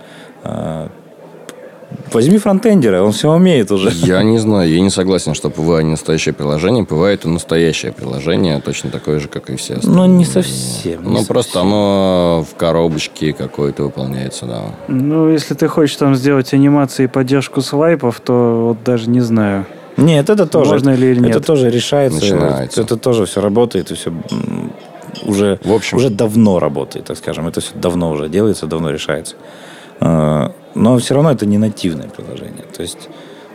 [0.43, 0.87] э,
[2.11, 3.91] возьми фронтендера, он все умеет уже.
[3.91, 6.85] Я не знаю, я не согласен, что PWA не настоящее приложение.
[6.85, 10.07] PWA это настоящее приложение, точно такое же, как и все остальные.
[10.07, 11.03] Ну, не совсем.
[11.03, 11.67] Ну, просто совсем.
[11.67, 14.61] оно в коробочке какой-то выполняется, да.
[14.87, 19.67] Ну, если ты хочешь там сделать анимации и поддержку свайпов, то вот даже не знаю.
[19.97, 20.71] Нет, это тоже.
[20.71, 21.45] Можно ли или Это нет?
[21.45, 22.19] тоже решается.
[22.19, 22.81] Начинается.
[22.81, 24.11] Это тоже все работает, и все
[25.25, 25.97] уже, В общем.
[25.97, 27.47] уже давно работает, так скажем.
[27.47, 29.35] Это все давно уже делается, давно решается.
[29.99, 32.63] А, Но все равно это не нативное приложение.
[32.75, 33.09] То есть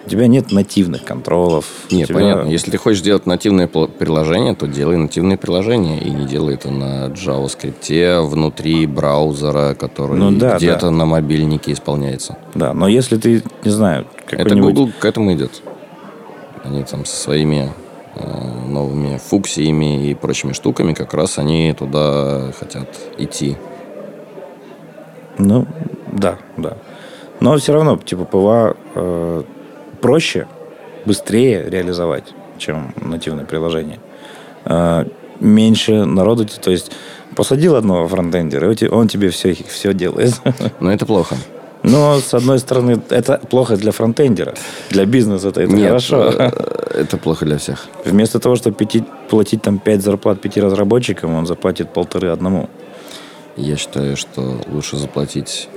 [0.05, 1.67] у тебя нет нативных контролов.
[1.93, 2.49] Нет, тебя- понятно.
[2.49, 6.01] Если ты хочешь сделать нативное приложение, то делай нативное приложение.
[6.03, 10.91] И не делай это на JavaScript внутри браузера, который Ну да, где-то да.
[10.91, 12.37] на мобильнике исполняется.
[12.57, 14.75] Да, но если ты, не знаю, Это какой-нибудь...
[14.75, 15.63] Google к этому идет.
[16.65, 17.73] Они там со своими
[18.15, 23.57] э, новыми фуксиями и прочими штуками как раз они туда хотят идти.
[25.39, 25.67] Ну,
[26.11, 26.77] да, да.
[27.41, 29.43] Но все равно, типа, PWA э,
[30.01, 30.47] проще,
[31.05, 33.99] быстрее реализовать, чем нативное приложение.
[34.65, 35.05] Э,
[35.41, 36.93] меньше народу, то есть
[37.35, 40.41] посадил одного фронтендера, и он тебе все, все делает.
[40.81, 41.37] Но это плохо.
[41.83, 44.55] Но, с одной стороны, это плохо для фронтендера.
[44.91, 46.31] Для бизнеса это Нет, хорошо.
[46.39, 46.51] э,
[47.01, 47.87] это плохо для всех.
[48.05, 52.69] Вместо того, чтобы пяти- платить там 5 зарплат пяти разработчикам, он заплатит полторы одному.
[53.57, 55.69] Я считаю, что лучше заплатить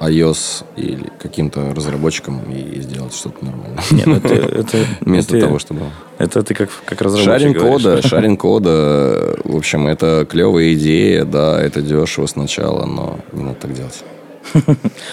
[0.00, 3.78] iOS или каким-то разработчикам и сделать что-то нормальное.
[3.92, 5.80] Нет, это, это, Вместо это- того, чтобы...
[6.18, 7.82] Это ты как, как разработчик Шаринг говоришь.
[7.82, 13.56] кода, шаринг кода, в общем, это клевая идея, да, это дешево сначала, но не надо
[13.60, 14.04] так делать.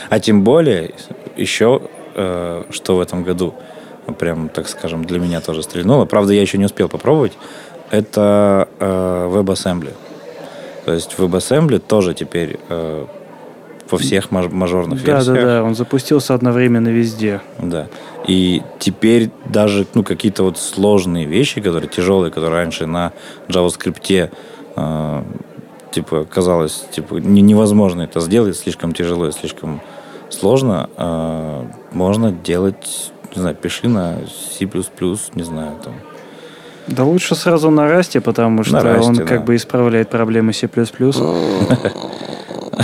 [0.09, 0.93] А тем более,
[1.37, 1.81] еще,
[2.15, 3.53] э, что в этом году,
[4.19, 6.05] прям, так скажем, для меня тоже стрельнуло.
[6.05, 7.33] Правда, я еще не успел попробовать.
[7.89, 9.93] Это э, WebAssembly.
[10.85, 13.05] То есть WebAssembly тоже теперь э,
[13.89, 15.35] во всех маж- мажорных Да, версиях.
[15.35, 17.41] да, да, он запустился одновременно везде.
[17.59, 17.87] Да.
[18.27, 23.11] И теперь даже ну, какие-то вот сложные вещи, которые тяжелые, которые раньше на
[23.49, 24.29] JavaScript
[24.75, 25.23] э,
[25.91, 29.81] типа казалось типа не- невозможно это сделать, слишком тяжело и слишком
[30.29, 34.17] сложно, э, можно делать, не знаю, пиши на
[34.57, 34.65] C++,
[35.35, 35.93] не знаю, там.
[36.87, 39.23] Да лучше сразу на расте, потому что Rust, он да.
[39.23, 40.67] как бы исправляет проблемы C++.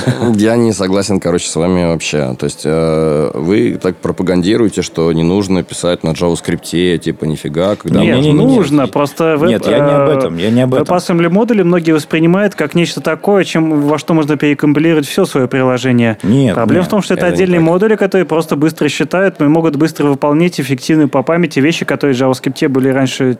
[0.35, 2.35] Я не согласен, короче, с вами вообще.
[2.37, 8.01] То есть э, вы так пропагандируете, что не нужно писать на JavaScript, типа нифига, когда
[8.01, 8.57] Нет, не-не-не, нет.
[8.57, 10.85] нужно, просто веб, Нет, я не об этом, я не об этом.
[10.85, 16.17] WebAssembly модули многие воспринимают как нечто такое, чем, во что можно перекомпилировать все свое приложение.
[16.23, 19.43] Нет, Проблема нет, в том, что это, это отдельные модули, которые просто быстро считают, и
[19.43, 23.37] могут быстро выполнять эффективно по памяти вещи, которые в JavaScript были раньше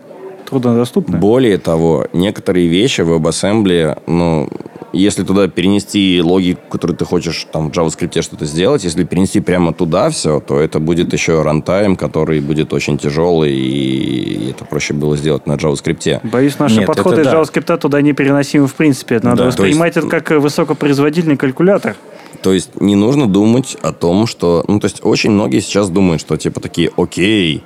[0.49, 1.17] труднодоступны.
[1.17, 4.49] Более того, некоторые вещи в WebAssembly, ну,
[4.93, 9.73] если туда перенести логику, которую ты хочешь там в JavaScript что-то сделать, если перенести прямо
[9.73, 15.17] туда все, то это будет еще рантайм, который будет очень тяжелый, и это проще было
[15.17, 16.21] сделать на JavaScript.
[16.29, 17.33] Боюсь, наши Нет, подходы из да.
[17.41, 19.15] JavaScript туда непереносимы в принципе.
[19.15, 21.95] Это надо Да, воспринимать есть- это как высокопроизводительный калькулятор.
[22.41, 24.63] То есть не нужно думать о том, что...
[24.67, 27.63] Ну, то есть очень многие сейчас думают, что типа такие, окей,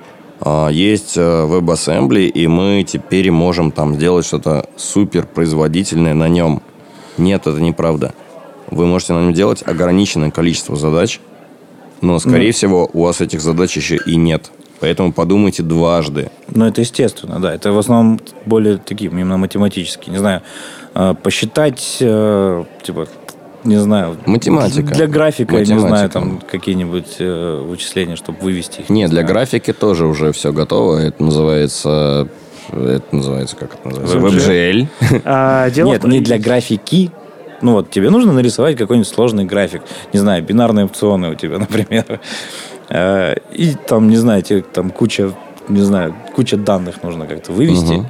[0.70, 6.62] есть э, WebAssembly, и мы теперь можем там сделать что-то супер производительное на нем.
[7.18, 8.14] Нет, это неправда.
[8.70, 11.20] Вы можете на нем делать ограниченное количество задач,
[12.00, 14.50] но, скорее всего, у вас этих задач еще и нет.
[14.80, 16.32] Поэтому подумайте дважды.
[16.48, 17.54] Ну, это естественно, да.
[17.54, 20.10] Это в основном более такие, именно математические.
[20.12, 20.42] Не знаю,
[20.94, 23.06] э, посчитать, э, типа,
[23.64, 24.16] не знаю...
[24.26, 24.94] Математика.
[24.94, 26.12] Для графика, я не знаю, Математика.
[26.12, 28.90] там какие-нибудь э, вычисления, чтобы вывести их.
[28.90, 29.26] Нет, не для знаю.
[29.28, 30.98] графики тоже уже все готово.
[30.98, 32.28] Это называется...
[32.70, 34.50] Это называется, как это называется?
[34.50, 34.86] WebGL.
[35.24, 37.10] А, дело Нет, не для графики.
[37.60, 39.82] Ну вот, тебе нужно нарисовать какой-нибудь сложный график.
[40.12, 42.20] Не знаю, бинарные опционы у тебя, например.
[42.88, 45.32] Э, И там, не знаю, тебе там куча,
[45.68, 47.92] не знаю, куча данных нужно как-то вывести.
[47.94, 48.08] Мгм.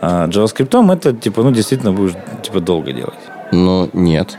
[0.00, 3.14] А JavaScript это, типа, ну, действительно будешь, типа, долго делать.
[3.52, 4.36] Ну, нет.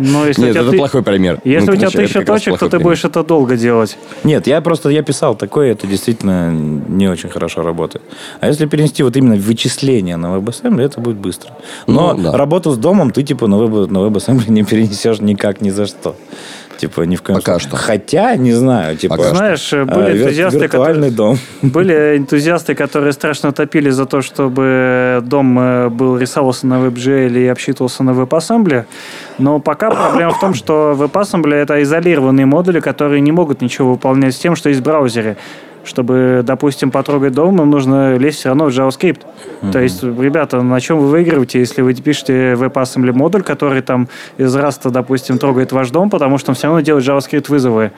[0.00, 1.38] Но если у Нет, тебя это ты- плохой пример.
[1.44, 2.84] Если Ну, у тебя тысяча точек, то ты пример.
[2.84, 3.96] будешь это долго делать.
[4.24, 8.02] Нет, я просто, я писал такое, это действительно не очень хорошо работает.
[8.40, 11.52] А если перенести вот именно вычисления на WebAssembly, это будет быстро.
[11.86, 12.36] Но Ну, да.
[12.36, 16.16] работу с домом ты, типа, на, Web, на WebAssembly не перенесешь никак ни за что.
[16.76, 17.68] Типа, ни в коем Пока случае.
[17.68, 17.76] что.
[17.76, 19.16] Хотя, не знаю, типа...
[19.16, 19.36] Пока что.
[19.36, 21.38] Знаешь, э, были вир- энтузиасты, виртуальный дом.
[21.62, 27.46] Были энтузиасты, которые страшно топили за то, чтобы дом э, был рисовался на WebGL и
[27.46, 28.84] обсчитывался на WebAssembly.
[29.38, 34.34] Но пока проблема в том, что WebAssembly это изолированные модули, которые не могут ничего выполнять
[34.34, 35.36] с тем, что есть в браузере.
[35.84, 39.20] Чтобы, допустим, потрогать дом, им нужно лезть все равно в JavaScript.
[39.72, 44.54] То есть, ребята, на чем вы выигрываете, если вы пишете WebAssembly модуль, который там из
[44.54, 47.92] раста, допустим, трогает ваш дом, потому что он все равно делает JavaScript вызовы.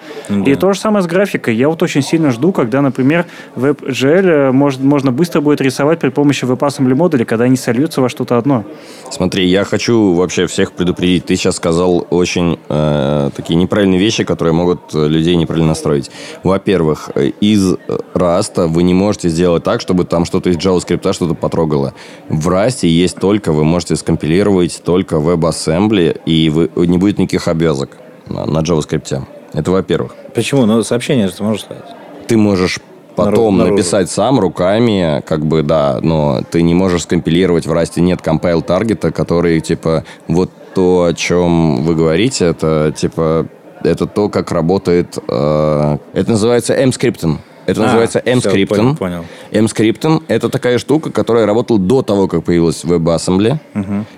[0.47, 1.55] И то же самое с графикой.
[1.55, 6.11] Я вот очень сильно жду, когда, например, WebGL э, может, можно быстро будет рисовать при
[6.11, 8.65] помощи WebAssembly модуля, когда они сольются во что-то одно.
[9.11, 11.27] Смотри, я хочу вообще всех предупредить.
[11.27, 16.11] Ты сейчас сказал очень э, такие неправильные вещи, которые могут э, людей неправильно настроить.
[16.43, 17.76] Во-первых, э, из
[18.15, 21.95] Раста вы не можете сделать так, чтобы там что-то из JavaScript что-то потрогало.
[22.29, 27.91] В Расте есть только, вы можете скомпилировать только WebAssembly, и вы, не будет никаких обвязок
[28.29, 29.23] на, на JavaScript.
[29.53, 30.15] Это во-первых.
[30.35, 30.67] Почему?
[30.67, 31.85] Ну, сообщение ты можешь сказать.
[32.27, 32.81] Ты можешь
[33.17, 33.75] потом Наружу.
[33.75, 38.63] написать сам руками, как бы, да, но ты не можешь скомпилировать в расте, нет compile
[38.63, 43.47] таргета, который, типа, вот то, о чем вы говорите, это, типа,
[43.83, 47.41] это то, как работает, э, это называется M-скриптом.
[47.67, 48.97] Это А, называется M-скриптом.
[48.97, 49.25] понял.
[49.51, 53.59] M-скриптом– это такая штука, которая работала до того, как появилась WebAssembly.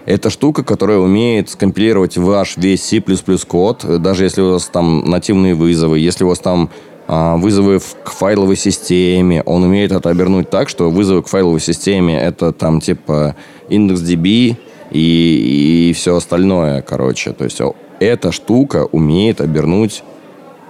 [0.07, 3.03] Это штука, которая умеет скомпилировать ваш весь C++
[3.47, 6.69] код, даже если у вас там нативные вызовы, если у вас там
[7.07, 12.21] а, вызовы к файловой системе, он умеет это обернуть так, что вызовы к файловой системе–
[12.21, 13.35] это там типа
[13.71, 14.57] IndexDB
[14.91, 17.33] и, и все остальное, короче.
[17.33, 17.61] То есть
[17.99, 20.03] эта штука умеет обернуть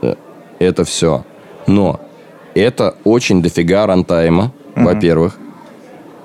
[0.03, 0.15] э,
[0.61, 1.25] это все.
[1.67, 2.01] Но
[2.59, 5.39] это очень дофига рантайма, во-первых.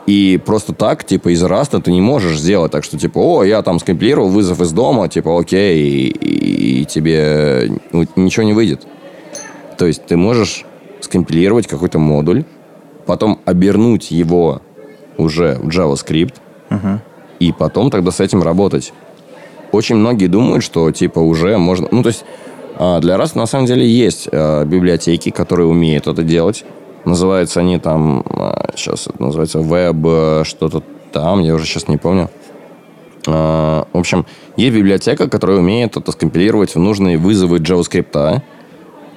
[0.06, 2.72] И просто так, типа, из раста ты не можешь сделать.
[2.74, 6.86] Так что, типа, о, я там скомпилировал вызов из дома, типа, окей, и, и- и
[6.86, 8.86] тебе ну, ничего не выйдет.
[9.78, 10.66] То есть ты можешь
[11.00, 12.44] скомпилировать какой-то модуль,
[13.06, 14.62] потом обернуть его
[15.18, 16.36] уже в JavaScript,
[17.40, 18.92] и потом тогда с этим работать.
[19.72, 21.88] Очень многие думают, что, типа, уже можно...
[21.92, 22.26] Ну, то есть
[22.78, 26.66] для Rust на самом деле есть а, библиотеки, которые умеют это делать.
[27.06, 28.24] Называются они там,
[28.76, 30.82] сейчас это называется Web э, что-то
[31.12, 32.30] там, я уже сейчас не помню.
[33.28, 34.26] А, В общем,
[34.58, 38.42] есть библиотека, которая умеет это скомпилировать в нужные вызовы JavaScript.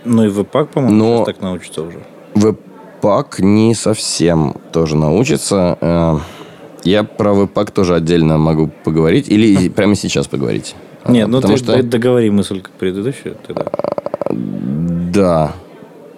[0.05, 1.99] Ну и Webpack, по-моему, Но- так научится уже.
[2.35, 5.79] Webpack не совсем тоже научится.
[5.81, 6.19] Э,
[6.85, 9.29] Я про Webpack тоже отдельно могу поговорить.
[9.29, 10.75] Или прямо сейчас поговорить.
[11.07, 11.83] А, Нет, ну ты что...
[11.83, 13.67] договори мысль как предыдущую тогда,
[14.31, 15.53] Да,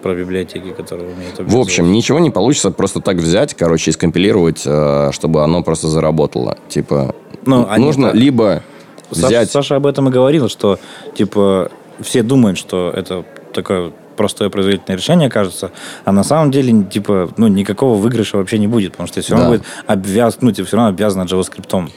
[0.01, 4.63] про библиотеки, которые умеют В общем, ничего не получится просто так взять, короче, и скомпилировать,
[4.65, 6.57] э, чтобы оно просто заработало.
[6.69, 7.13] Типа,
[7.45, 8.63] Ну, они нужно так- либо
[9.11, 9.51] Саша, взять...
[9.51, 10.79] Саша об этом и говорил, что
[11.15, 15.71] типа все думают, что это такое простое производительное решение кажется,
[16.05, 19.45] а на самом деле типа ну никакого выигрыша вообще не будет, потому что все равно
[19.51, 19.57] Да.
[19.57, 21.89] будет обвяз, ну типа все равно обвязано JavaScript.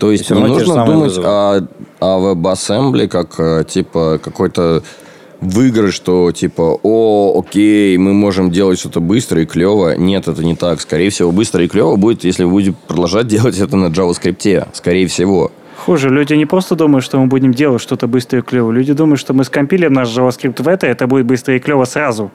[0.00, 1.26] То есть не нужно думать вызовы.
[1.28, 1.68] о,
[2.00, 4.82] о WebAssembly как э, типа какой-то
[5.40, 9.96] выигрыш, что типа, о, окей, мы можем делать что-то быстро и клево.
[9.96, 10.80] Нет, это не так.
[10.80, 14.68] Скорее всего, быстро и клево будет, если вы будете продолжать делать это на JavaScript.
[14.72, 15.52] Скорее всего.
[15.76, 18.70] Хуже, люди не просто думают, что мы будем делать что-то быстро и клево.
[18.70, 21.84] Люди думают, что мы скомпилим наш JavaScript в это, и это будет быстро и клево
[21.84, 22.30] сразу.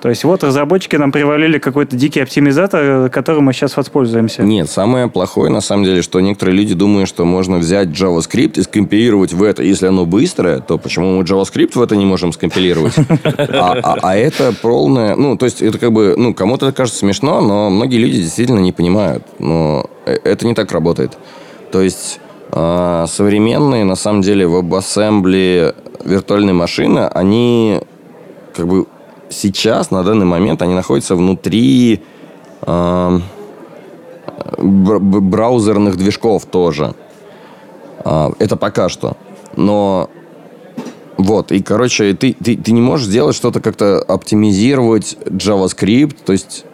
[0.00, 4.42] То есть вот разработчики нам привалили какой-то дикий оптимизатор, которым мы сейчас воспользуемся.
[4.42, 8.62] Нет, самое плохое на самом деле, что некоторые люди думают, что можно взять JavaScript и
[8.62, 9.62] скомпилировать в это.
[9.62, 12.94] Если оно быстрое, то почему мы JavaScript в это не можем скомпилировать?
[13.48, 15.16] А, а, а это полное...
[15.16, 16.14] Ну, то есть это как бы...
[16.16, 19.24] Ну, кому-то это кажется смешно, но многие люди действительно не понимают.
[19.38, 21.16] Но э, это не так работает.
[21.72, 22.20] То есть
[22.52, 25.74] э, современные, на самом деле, в WebAssembly
[26.04, 27.80] виртуальные машины, они
[28.54, 28.86] как бы
[29.30, 32.02] сейчас, на данный момент, они находятся внутри
[32.62, 33.20] э,
[34.58, 36.94] браузерных движков тоже.
[38.04, 39.16] Э, это пока что.
[39.56, 40.10] Но
[41.16, 46.64] вот, и, короче, ты, ты, ты не можешь сделать что-то как-то оптимизировать JavaScript, то есть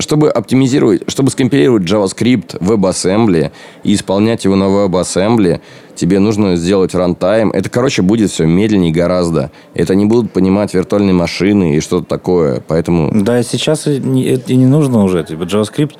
[0.00, 3.50] чтобы оптимизировать, чтобы скомпилировать JavaScript в WebAssembly
[3.82, 5.60] и исполнять его на WebAssembly,
[5.94, 7.50] тебе нужно сделать рантайм.
[7.50, 9.50] Это, короче, будет все медленнее гораздо.
[9.74, 12.62] Это не будут понимать виртуальные машины и что-то такое.
[12.66, 13.10] Поэтому...
[13.12, 15.24] Да, сейчас и не, и не нужно уже.
[15.24, 15.92] Типа JavaScript,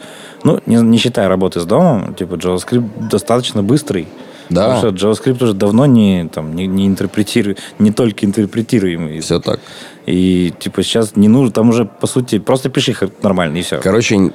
[0.42, 4.06] ну, не, не считая работы с домом, типа JavaScript достаточно быстрый.
[4.50, 4.76] Да.
[4.76, 9.20] Потому что JavaScript уже давно не, там, не, не интерпретирует, не только интерпретируемый.
[9.20, 9.60] Все так.
[10.06, 13.80] И типа сейчас не нужно, там уже по сути просто пиши их нормально и все.
[13.80, 14.32] Короче,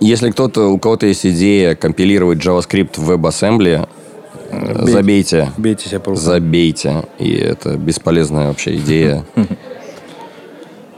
[0.00, 3.88] если кто-то, у кого-то есть идея компилировать JavaScript в WebAssembly,
[4.50, 5.52] э, Бей, забейте.
[5.56, 7.04] Бейте себя по Забейте.
[7.18, 9.24] И это бесполезная вообще идея.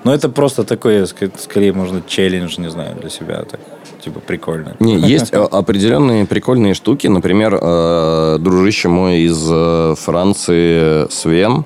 [0.05, 3.43] Ну, это просто такое, скорее, можно челлендж, не знаю, для себя.
[3.45, 3.59] Так,
[4.05, 4.76] типа, прикольно.
[4.80, 7.07] Не, есть определенные прикольные штуки.
[7.07, 11.64] Например, э, дружище мой из э, Франции, Свен,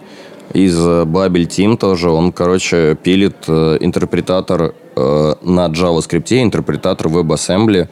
[0.55, 7.87] из Babel Team тоже, он, короче, пилит э, интерпретатор на JavaScript, интерпретатор WebAssembly,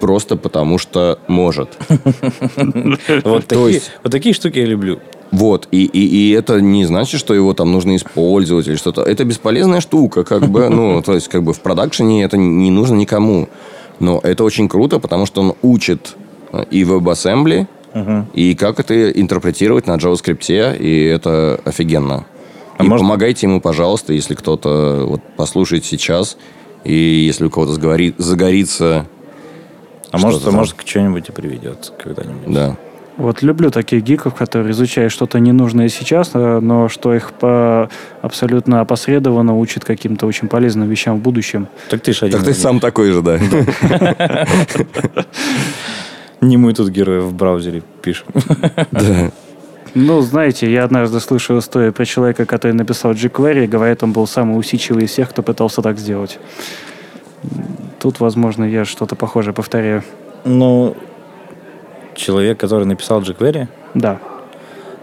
[0.00, 1.76] просто потому что может.
[4.02, 4.98] Вот такие штуки я люблю.
[5.30, 9.02] Вот, и, и, и это не значит, что его там нужно использовать или что-то.
[9.02, 12.94] Это бесполезная штука, как бы, ну, то есть, как бы в продакшене это не нужно
[12.94, 13.48] никому.
[14.00, 16.16] Но это очень круто, потому что он учит
[16.52, 18.24] э, и WebAssembly, uh-huh.
[18.32, 22.26] и как это интерпретировать на JavaScript, и это офигенно.
[22.76, 23.04] А и может...
[23.04, 26.36] помогайте ему, пожалуйста, если кто-то вот послушает сейчас,
[26.84, 29.06] и если у кого-то загорит, загорится...
[30.10, 32.54] А может, может, к чему-нибудь и приведет когда-нибудь.
[32.54, 32.76] Да.
[33.18, 37.90] Вот люблю таких гиков, которые изучают что-то ненужное сейчас, э, но что их по
[38.22, 41.66] абсолютно опосредованно учит каким-то очень полезным вещам в будущем.
[41.90, 43.40] Так ты, так ты сам такой же, да.
[46.40, 48.26] Не мы тут герои в браузере пишем.
[48.92, 49.32] Да.
[49.94, 54.28] Ну, знаете, я однажды слышал историю про человека, который написал jQuery, и говорит, он был
[54.28, 56.38] самый усидчивый из всех, кто пытался так сделать.
[57.98, 60.04] Тут, возможно, я что-то похожее повторяю.
[60.44, 60.96] Ну,
[62.18, 63.68] человек, который написал jQuery?
[63.94, 64.18] Да.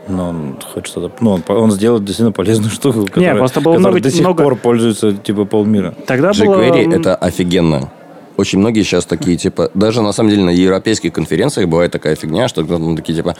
[0.07, 1.11] Но он хоть что-то...
[1.19, 4.43] Ну, он, он сделал действительно полезную штуку, которая, Не, просто было много, до сих много...
[4.43, 5.95] пор пользуется, типа, полмира.
[6.05, 7.89] Тогда jQuery было...— это офигенно.
[8.37, 9.71] Очень многие сейчас такие, типа...
[9.73, 13.35] Даже, на самом деле, на европейских конференциях бывает такая фигня, что кто-то такие, типа...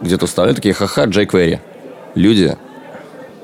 [0.00, 1.58] Где-то вставляют такие, ха-ха, jQuery.
[2.14, 2.56] Люди,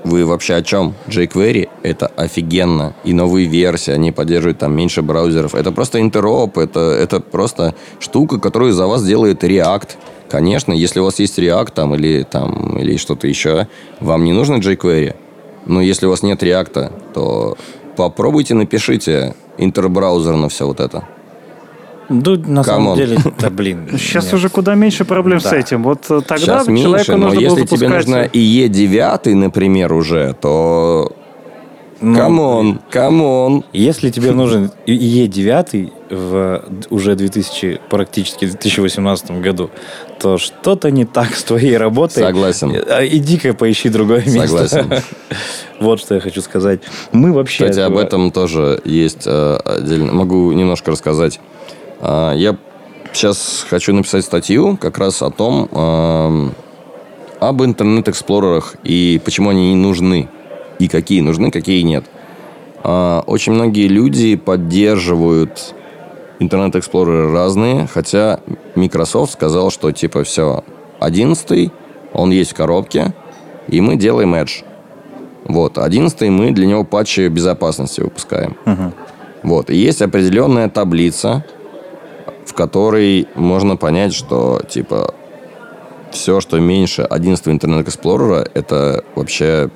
[0.06, 0.94] вы вообще о чем?
[1.08, 2.94] jQuery— это офигенно.
[3.04, 5.54] И новые версии, они поддерживают там меньше браузеров.
[5.54, 9.88] Это просто интероп, это, это просто штука, которую за вас делает React.
[10.28, 13.66] Конечно, если у вас есть React там, или, там, или что-то еще,
[14.00, 15.14] вам не нужно jQuery.
[15.66, 17.56] Но если у вас нет React, то
[17.96, 21.04] попробуйте напишите интербраузерно все вот это.
[22.08, 22.96] Ну, на Come самом on.
[22.96, 23.88] деле, да, блин.
[23.92, 24.34] Сейчас нет.
[24.34, 25.50] уже куда меньше проблем да.
[25.50, 25.82] с этим.
[25.82, 29.92] Вот э, тогда Сейчас человеку меньше, нужно но если было тебе нужно IE 9, например,
[29.92, 31.12] уже, то
[32.00, 33.64] Come on, come on.
[33.72, 39.70] Если тебе нужен IE 9 в уже 2000, практически 2018 году,
[40.20, 42.22] то что-то не так с твоей работой.
[42.22, 42.76] Согласен.
[42.88, 44.68] А, иди-ка поищи другое место.
[44.68, 45.02] Согласен.
[45.78, 46.80] Вот что я хочу сказать.
[47.12, 47.68] Мы вообще...
[47.68, 50.10] Кстати, об этом тоже есть э, отдельно.
[50.10, 51.38] Могу немножко рассказать.
[52.00, 52.56] А, я
[53.12, 56.54] сейчас хочу написать статью как раз о том, эм,
[57.40, 60.28] об интернет-эксплорерах и почему они не нужны.
[60.78, 62.04] И какие нужны, какие нет.
[62.82, 65.74] А, очень многие люди поддерживают
[66.38, 68.40] интернет-эксплореры разные, хотя
[68.74, 70.64] Microsoft сказал, что типа все,
[71.00, 71.72] 11
[72.12, 73.14] он есть в коробке,
[73.68, 74.64] и мы делаем Edge.
[75.44, 78.56] Вот, 11 мы для него патчи безопасности выпускаем.
[78.64, 78.92] Uh-huh.
[79.42, 81.44] Вот, и есть определенная таблица,
[82.46, 85.14] в которой можно понять, что, типа,
[86.12, 89.68] все, что меньше 11 Internet Explorer, это вообще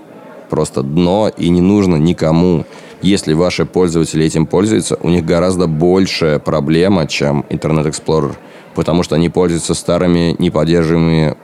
[0.49, 2.65] просто дно и не нужно никому.
[3.03, 8.35] Если ваши пользователи этим пользуются, у них гораздо большая проблема, чем Internet Explorer,
[8.75, 11.37] потому что они пользуются старыми, неподдерживаемыми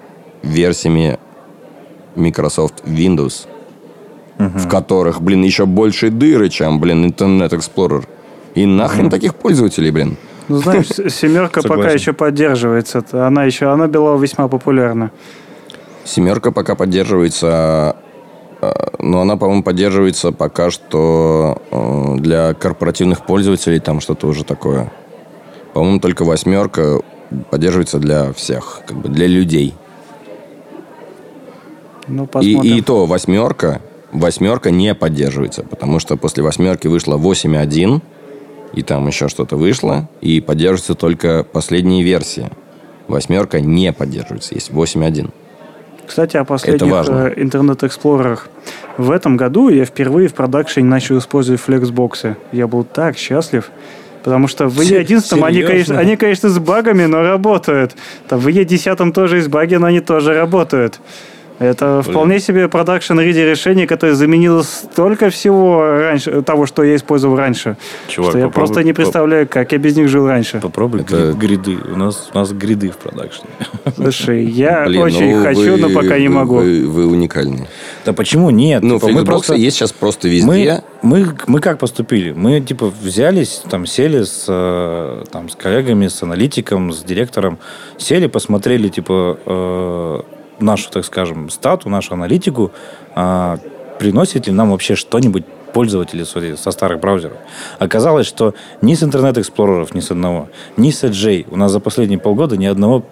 [0.42, 1.18] версиями
[2.14, 3.46] Microsoft Windows,
[4.38, 8.04] в которых, блин, еще больше дыры, чем, блин, Internet Explorer.
[8.54, 10.16] И нахрен таких пользователей, блин.
[10.48, 13.04] Ну, знаешь, семерка пока еще поддерживается.
[13.12, 15.10] Она еще, она была весьма популярна.
[16.04, 17.96] Семерка пока поддерживается,
[18.60, 24.92] э, но она, по-моему, поддерживается пока что э, для корпоративных пользователей, там что-то уже такое.
[25.74, 27.00] По-моему, только восьмерка
[27.50, 29.74] поддерживается для всех, как бы для людей.
[32.06, 32.62] Ну, И, посмотрим.
[32.62, 33.80] и то восьмерка,
[34.12, 38.00] восьмерка не поддерживается, потому что после восьмерки вышло 8.1,
[38.76, 42.50] и там еще что-то вышло, и поддерживаются только последние версии.
[43.08, 45.30] Восьмерка не поддерживается, есть 8.1.
[46.06, 48.48] Кстати, о последних э, интернет-эксплорерах.
[48.96, 52.36] В этом году я впервые в продакшене начал использовать флексбоксы.
[52.52, 53.70] Я был так счастлив.
[54.22, 57.94] Потому что в Се- E11 они, конечно, они, конечно, с багами, но работают.
[58.28, 61.00] Там в E10 тоже есть баги, но они тоже работают.
[61.58, 67.36] Это вполне себе продакшн реди решение, которое заменило столько всего раньше, того, что я использовал
[67.36, 67.76] раньше.
[68.08, 70.60] Чувак, что я просто не представляю, как я без них жил раньше.
[70.60, 71.78] Попробуй Это- гри- гриды.
[71.92, 73.48] У нас, у нас гриды в продакшене.
[73.94, 76.54] Слушай, я Блин, очень ну хочу, вы- но пока не вы- могу.
[76.56, 77.66] Вы, вы уникальны.
[78.04, 78.82] Да почему нет?
[78.82, 79.54] Ну, Типа, мы просто...
[79.54, 80.82] есть сейчас просто Мы, везде.
[81.02, 82.32] мы, мы как поступили?
[82.32, 87.58] Мы, типа, взялись, там, сели с, э, там, с коллегами, с аналитиком, с директором,
[87.96, 90.20] сели, посмотрели, типа, э,
[90.60, 92.72] нашу, так скажем, стату, нашу аналитику,
[93.14, 93.58] а,
[93.98, 97.36] приносит ли нам вообще что-нибудь пользователи со, старых браузеров.
[97.78, 102.18] Оказалось, что ни с интернет-эксплореров, ни с одного, ни с Edge у нас за последние
[102.18, 103.04] полгода ни одного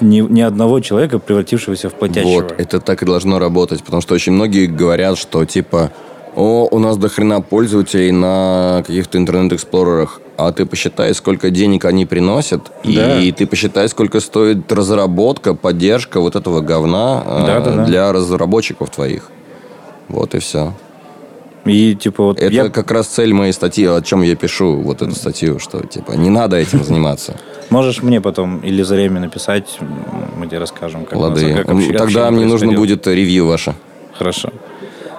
[0.00, 2.42] ни, ни одного человека, превратившегося в платящего.
[2.42, 5.92] Вот, это так и должно работать, потому что очень многие говорят, что типа,
[6.36, 12.06] о, у нас до хрена пользователей на каких-то интернет-эксплорерах, а ты посчитай, сколько денег они
[12.06, 13.20] приносят, Да.
[13.20, 17.84] и ты посчитай, сколько стоит разработка, поддержка вот этого говна э, Да-да-да.
[17.84, 19.30] для разработчиков твоих.
[20.08, 20.72] Вот и все.
[21.66, 25.02] И, типа, вот Это я- как раз цель моей статьи, о чем я пишу вот
[25.02, 27.36] эту статью, что типа не надо этим заниматься.
[27.68, 29.88] Можешь мне потом или Зареме написать, м,
[30.38, 31.54] мы тебе расскажем, как, нас- Лады.
[31.54, 33.74] как Тогда мне нужно будет ревью ваше.
[34.16, 34.50] Хорошо.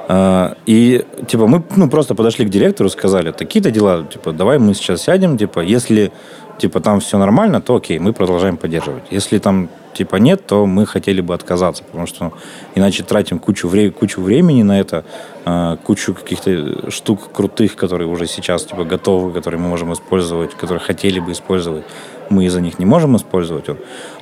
[0.08, 4.74] А, И, типа, мы ну, просто подошли к директору, сказали, такие-то дела, типа, давай мы
[4.74, 6.12] сейчас сядем, типа, если,
[6.58, 9.04] типа, там все нормально, то окей, мы продолжаем поддерживать.
[9.12, 12.34] Если там, типа, нет, то мы хотели бы отказаться, потому что ну,
[12.76, 15.04] иначе тратим кучу, вре- кучу времени на это,
[15.46, 20.80] а, кучу каких-то штук крутых, которые уже сейчас, типа, готовы, которые мы можем использовать, которые
[20.80, 21.84] хотели бы использовать,
[22.30, 23.66] мы из-за них не можем использовать.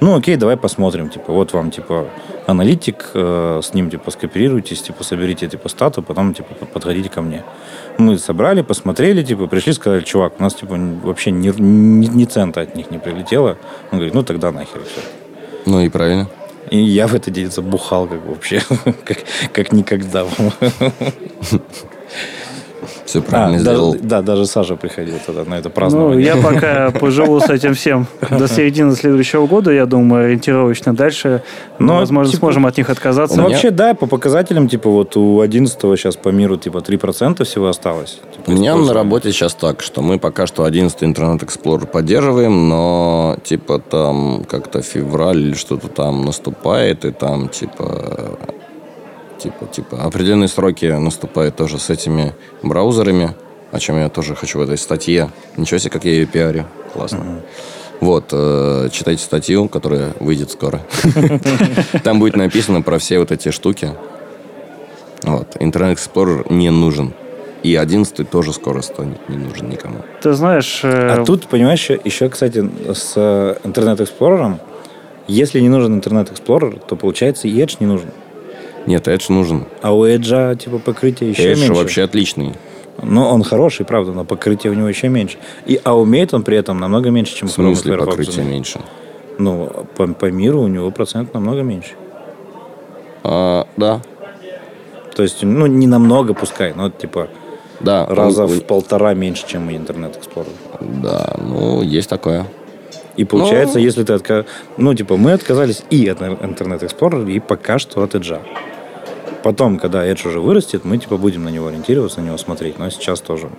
[0.01, 2.07] Ну, окей, давай посмотрим, типа, вот вам, типа,
[2.49, 7.43] аналитик, э, с ним, типа, скооперируйтесь, типа, соберите, типа, стату, потом, типа, подходите ко мне.
[7.97, 12.61] Мы собрали, посмотрели, типа, пришли, сказали, чувак, у нас, типа, вообще ни, ни, ни цента
[12.61, 13.57] от них не прилетело.
[13.91, 15.01] Он говорит, ну, тогда нахер все.
[15.65, 16.27] Ну и правильно.
[16.71, 18.61] И я в этот день забухал, как вообще,
[19.05, 19.17] как,
[19.53, 20.25] как никогда.
[23.05, 23.95] Все А, правильно даже- сделал.
[24.01, 26.25] да, даже Саша приходил тогда на это Ну, празднование.
[26.25, 30.95] я пока поживу с этим всем до середины следующего года, я думаю, ориентировочно.
[30.95, 31.43] Дальше,
[31.79, 33.35] Ну, ну, возможно, типа, сможем от них отказаться.
[33.37, 37.43] Ну, меня- вообще, да, по показателям, типа, вот у 11 сейчас по миру, типа, 3%
[37.45, 38.19] всего осталось.
[38.35, 42.69] Типа, У меня на работе сейчас так, что мы пока что 11 Internet Explorer поддерживаем,
[42.69, 48.37] но типа там как-то февраль или что-то там наступает, и там типа
[49.39, 53.33] типа, типа определенные сроки наступают тоже с этими браузерами,
[53.71, 55.29] о чем я тоже хочу в этой статье.
[55.57, 56.65] Ничего себе, как я ее пиарю.
[56.93, 57.41] Классно.
[58.01, 60.81] Вот, э, читайте статью, которая выйдет скоро.
[62.03, 63.91] Там будет написано про все вот эти штуки.
[65.23, 65.57] Вот.
[65.57, 67.13] Internet Explorer не нужен.
[67.61, 69.97] И 11 тоже скоро станет не нужен никому.
[70.21, 74.59] Ты знаешь, э, А тут, понимаешь, еще, еще, кстати, с э, Internet Explorer,
[75.27, 78.11] если не нужен Internet Explorer, то, получается, и Edge не нужен.
[78.89, 79.65] Нет, Edge нужен.
[79.83, 81.73] А у Edge, типа, покрытие еще Edge меньше.
[81.73, 82.53] вообще отличный.
[83.03, 85.37] Ну, он хороший, правда, но покрытие у него еще меньше.
[85.67, 88.37] И, а умеет он при этом намного меньше, чем В смысле Chrome умеет.
[88.37, 88.79] меньше?
[89.37, 91.91] Ну, по, по миру у него процент намного меньше.
[93.23, 94.01] А, да,
[95.15, 97.27] То есть, ну, не намного, пускай, но, типа,
[97.79, 98.05] да.
[98.07, 100.47] раза он- в полтора меньше, чем у Internet Explorer.
[101.03, 102.45] Да, ну, есть такое.
[103.17, 103.83] И получается, Ну.
[103.83, 104.45] если ты отка...
[104.77, 108.39] Ну, типа, мы отказались и от Internet Explorer, и пока что от Edge.
[109.43, 112.77] Потом, когда Edge уже вырастет, мы, типа, будем на него ориентироваться, на него смотреть.
[112.79, 113.49] Но сейчас тоже.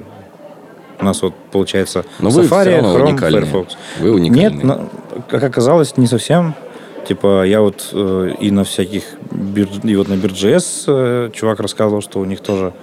[1.01, 3.43] У нас вот, получается, Но Safari, Chrome, уникальные.
[3.43, 3.77] Firefox.
[4.01, 4.51] Вы уникальные.
[4.51, 4.89] Нет, на-
[5.29, 6.55] как оказалось, не совсем.
[7.09, 9.05] Типа, я вот э, и на всяких...
[9.85, 12.75] И вот на Бирджес э, чувак рассказывал, что у них тоже...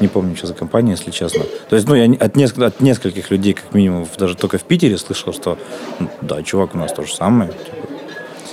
[0.00, 1.42] Не помню, что за компания, если честно.
[1.68, 4.96] То есть, ну, я от, неск- от нескольких людей, как минимум, даже только в Питере
[4.96, 5.58] слышал, что
[5.98, 7.50] ну, да, чувак, у нас то же самое.
[7.50, 7.87] Типа,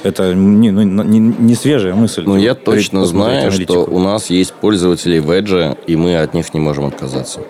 [0.05, 2.23] это не, ну, не, не свежая мысль.
[2.25, 6.59] Ну, я точно знаю, что у нас есть пользователи веджа, и мы от них не
[6.59, 7.41] можем отказаться.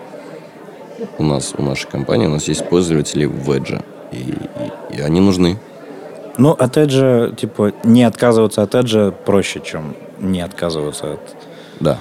[1.18, 3.82] У нас, у нашей компании, у нас есть пользователи веджа,
[4.12, 5.58] и, и- и они нужны.
[6.38, 11.20] Ну, от Edge, типа, не отказываться от Edge проще, чем не отказываться от
[11.80, 11.98] Да.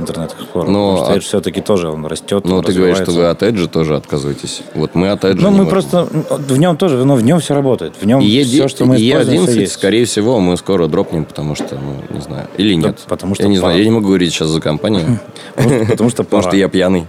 [0.00, 0.70] Интернет Explorer.
[0.70, 3.42] Но потому что Edge все-таки тоже он растет, Но он ты говоришь, что вы от
[3.42, 4.62] Edge тоже отказываетесь.
[4.74, 5.68] Вот мы от Edge Ну, мы можем.
[5.70, 6.04] просто...
[6.04, 7.94] В нем тоже, но в нем все работает.
[8.00, 9.72] В нем И все, что мы используем, всё E11, есть.
[9.72, 12.46] скорее всего, мы скоро дропнем, потому что, ну, не знаю.
[12.56, 13.00] Или Да, нет.
[13.08, 15.20] потому что Я не знаю, я не могу говорить сейчас за компанию,
[15.56, 17.06] Потому что- Потому что я пьяный.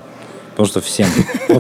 [0.51, 1.07] Потому что всем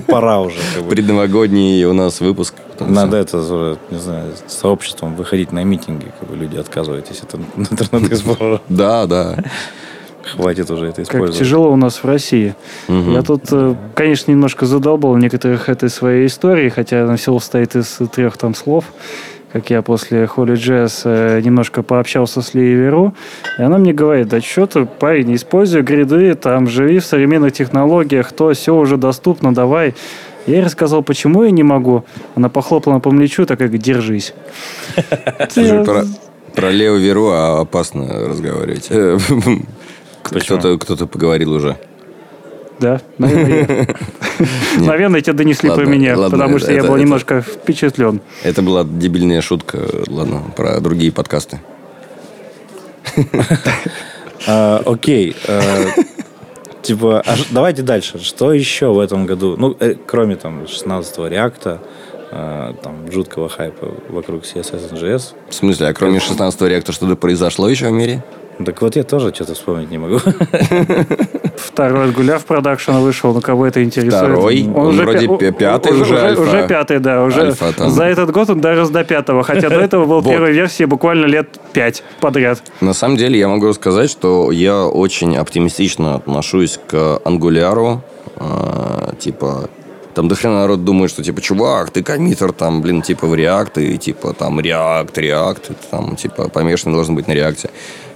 [0.07, 0.57] пора уже.
[0.89, 2.53] Предновогодний у нас выпуск.
[2.81, 7.35] Надо это, не знаю, сообществом выходить на митинги, как вы люди отказываетесь от
[7.71, 8.59] интернет Explorer.
[8.69, 9.37] Да, да.
[10.35, 11.37] Хватит уже это Как использовать.
[11.39, 12.55] тяжело у нас в России.
[12.87, 17.99] Я тут, э, конечно, немножко задолбал некоторых этой своей истории, хотя она всего состоит из
[18.13, 18.85] трех там слов.
[19.51, 23.15] Как я после Holy Jazz э, немножко пообщался с Лией Веру,
[23.57, 28.31] и она мне говорит, да что ты, парень, используй гриды, там, живи в современных технологиях,
[28.31, 29.95] то все уже доступно, давай.
[30.45, 32.05] Я ей рассказал, почему я не могу.
[32.35, 34.33] Она похлопала по плечу, такая, говорит, держись.
[36.55, 38.89] Про, Лео Веру а, опасно разговаривать.
[40.29, 41.77] Кто-то кто поговорил уже.
[42.79, 43.87] Да, наверное,
[44.77, 48.21] наверное, тебе донесли про меня, ладно, потому что я был немножко впечатлен.
[48.43, 49.79] Это была дебильная шутка.
[50.07, 51.59] Ладно, про другие подкасты.
[54.47, 55.35] А, Окей.
[55.47, 55.85] э,
[56.81, 58.19] Типа, а давайте дальше.
[58.19, 59.57] Что еще в этом году?
[59.57, 61.81] Ну, э, кроме там 16-го реакта,
[62.31, 65.33] там жуткого хайпа вокруг CSS NGS.
[65.49, 68.23] В смысле, а кроме 16-го реактора что-то произошло еще в мире?
[68.65, 70.19] Так вот я тоже что-то вспомнить не могу.
[71.55, 74.21] Второй Гуляв продакшн вышел, ну кого это интересует?
[74.23, 74.69] Второй?
[74.75, 76.41] Он вроде пя- пя- пятый уже альфа.
[76.41, 77.23] Уже пятый, да.
[77.23, 77.89] Уже Альфа там.
[77.89, 80.29] за этот год он дорос до пятого, хотя до этого был Вот.
[80.29, 82.61] первой версии буквально лет пять подряд.
[82.81, 88.01] На самом деле я могу сказать, что я очень оптимистично отношусь к ангуляру.
[88.35, 89.69] А, типа,
[90.15, 93.97] там дохрена народ думает, что типа, чувак, ты коммитер, там, блин, типа в React, и
[93.97, 97.69] типа там React, React, там, типа, помешанный должен быть на реакте.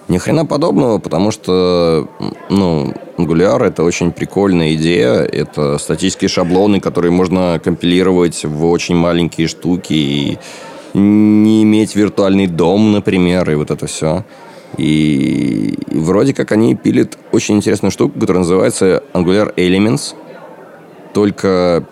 [0.10, 2.10] Ни хрена подобного, потому что,
[2.50, 5.14] ну, Angular это очень прикольная идея.
[5.14, 10.38] Это статические шаблоны, которые можно компилировать в очень маленькие штуки и
[10.94, 14.26] не иметь виртуальный дом, например, и вот это все.
[14.78, 20.16] И вроде как они пилят очень интересную штуку, которая называется Angular Elements.
[21.14, 21.86] Только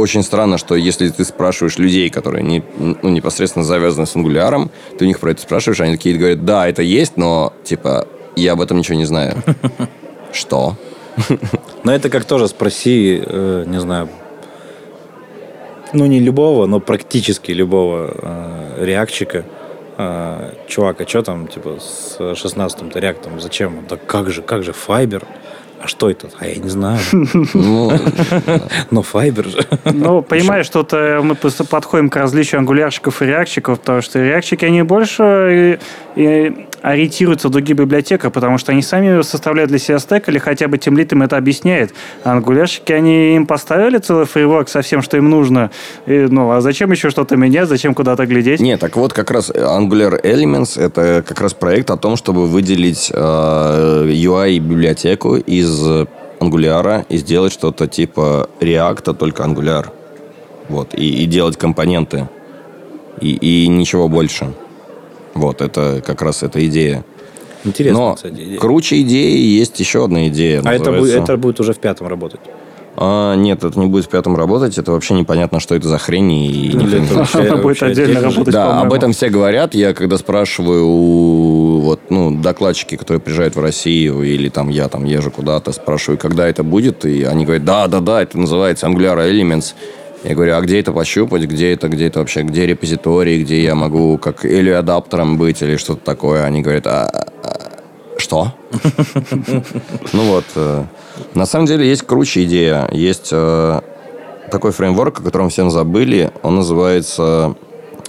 [0.00, 5.04] очень странно, что если ты спрашиваешь людей, которые не, ну, непосредственно завязаны с ангуляром, ты
[5.04, 8.60] у них про это спрашиваешь, они такие говорят, да, это есть, но, типа, я об
[8.60, 9.36] этом ничего не знаю.
[10.32, 10.76] Что?
[11.84, 14.08] Но это как тоже спроси, э, не знаю,
[15.92, 19.44] ну не любого, но практически любого э, реакчика.
[19.98, 23.84] Э, чувак, а что там, типа, с 16-м реактом, зачем?
[23.88, 25.24] Да как же, как же, Fiber?
[25.82, 26.28] А что это?
[26.38, 26.98] А я не знаю.
[27.54, 27.90] Ну,
[28.90, 29.66] Но Fiber же.
[29.84, 34.82] Ну, понимаешь, тут э, мы подходим к различию ангулярщиков и реакщиков, потому что реакщики, они
[34.82, 35.78] больше
[36.16, 36.50] э,
[36.82, 40.78] ориентируются в другие библиотеки, потому что они сами составляют для себя стек или хотя бы
[40.78, 41.94] тем им это объясняет.
[42.24, 42.40] А
[42.88, 45.70] они им поставили целый фрейворк со всем, что им нужно.
[46.06, 48.60] И, ну, а зачем еще что-то менять, зачем куда-то глядеть?
[48.60, 53.10] Не, так вот как раз Angular Elements это как раз проект о том, чтобы выделить
[53.12, 56.06] э, UI-библиотеку из
[56.40, 59.86] Angular и сделать что-то типа React, только Angular.
[60.68, 62.28] Вот, и, и делать компоненты.
[63.20, 64.52] И, и ничего больше.
[65.34, 67.04] Вот, это как раз эта идея.
[67.64, 68.58] Интересно, Но кстати, идея.
[68.58, 70.62] круче идеи есть еще одна идея.
[70.64, 72.40] А это будет, это будет уже в пятом работать.
[72.96, 74.76] А, нет, это не будет в пятом работать.
[74.76, 76.32] Это вообще непонятно, что это за хрень.
[76.32, 78.86] И Ну, вообще- Она будет отдельно отдельно работать, Да, по-моему.
[78.86, 79.74] об этом все говорят.
[79.74, 85.04] Я когда спрашиваю у вот, ну, докладчики, которые приезжают в Россию, или там я там
[85.04, 89.16] езжу куда-то, спрашиваю, когда это будет, и они говорят, да, да, да, это называется Angular
[89.30, 89.74] Elements.
[90.22, 93.74] Я говорю, а где это пощупать, где это, где это вообще, где репозиторий, где я
[93.74, 96.44] могу как или адаптером быть, или что-то такое.
[96.44, 97.06] Они говорят, а,
[97.42, 98.52] а, что?
[100.12, 100.84] Ну вот, э,
[101.34, 102.88] на самом деле есть круче идея.
[102.92, 103.80] Есть э,
[104.50, 106.30] такой фреймворк, о котором все забыли.
[106.42, 107.54] Он называется...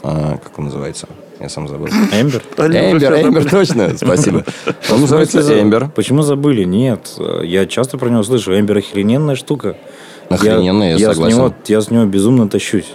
[0.03, 1.07] э, Как он называется?
[1.39, 1.87] Я сам забыл.
[1.87, 2.43] Эмбер?
[2.57, 4.45] Эмбер, Эмбер, точно, спасибо.
[4.91, 5.89] Он называется Эмбер.
[5.89, 6.65] Почему забыли?
[6.65, 8.53] Нет, я часто про него слышу.
[8.59, 9.75] Эмбер охрененная штука.
[10.35, 11.37] Охрененная, я с согласен.
[11.37, 12.91] него, я с него безумно тащусь.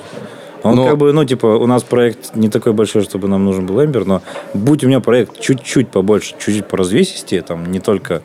[0.63, 3.67] Он Но- как бы, ну, типа, у нас проект не такой большой, чтобы нам нужен
[3.67, 4.23] был Эмбер, но
[4.53, 8.23] будь у меня проект чуть-чуть побольше, чуть-чуть по развесистее, там не только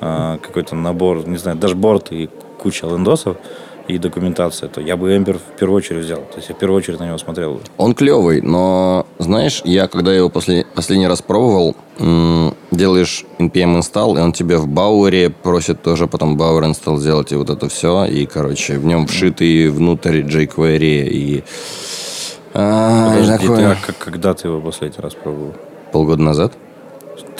[0.00, 3.36] а, какой-то набор, не знаю, дашборд и куча лендосов
[3.94, 6.18] и документация, то я бы Эмбер в первую очередь взял.
[6.20, 7.60] То есть я в первую очередь на него смотрел.
[7.76, 14.18] Он клевый, но, знаешь, я когда его после, последний раз пробовал, м, делаешь npm install,
[14.18, 18.04] и он тебе в Бауэре просит тоже потом Bower install сделать и вот это все.
[18.06, 21.44] И, короче, в нем вшитый внутрь jQuery и...
[22.54, 23.70] а, Подожди, ты, такое.
[23.72, 25.54] а как- когда ты его последний раз пробовал?
[25.92, 26.52] Полгода назад.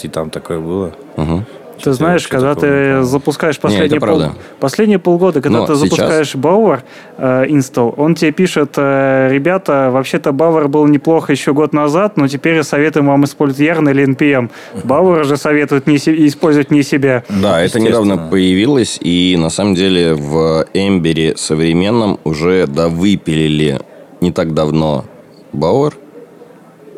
[0.02, 0.92] И там такое было?
[1.16, 1.44] Мгм.
[1.82, 3.04] Ты знаешь, когда такого не ты помню.
[3.04, 4.22] запускаешь Не, последние, это пол-
[4.60, 6.80] последние полгода, когда Но ты сейчас- запускаешь Bower
[7.18, 12.28] э, install, он тебе пишет, э, ребята, вообще-то Bower был неплохо еще год назад, но
[12.28, 14.50] теперь советуем вам использовать Yarn или NPM.
[14.84, 17.24] Bower же советует не се- использовать не себя.
[17.28, 23.80] Да, это недавно появилось, и на самом деле в Эмбере современном уже довыпилили
[24.20, 25.04] не так давно
[25.52, 25.94] Бауэр.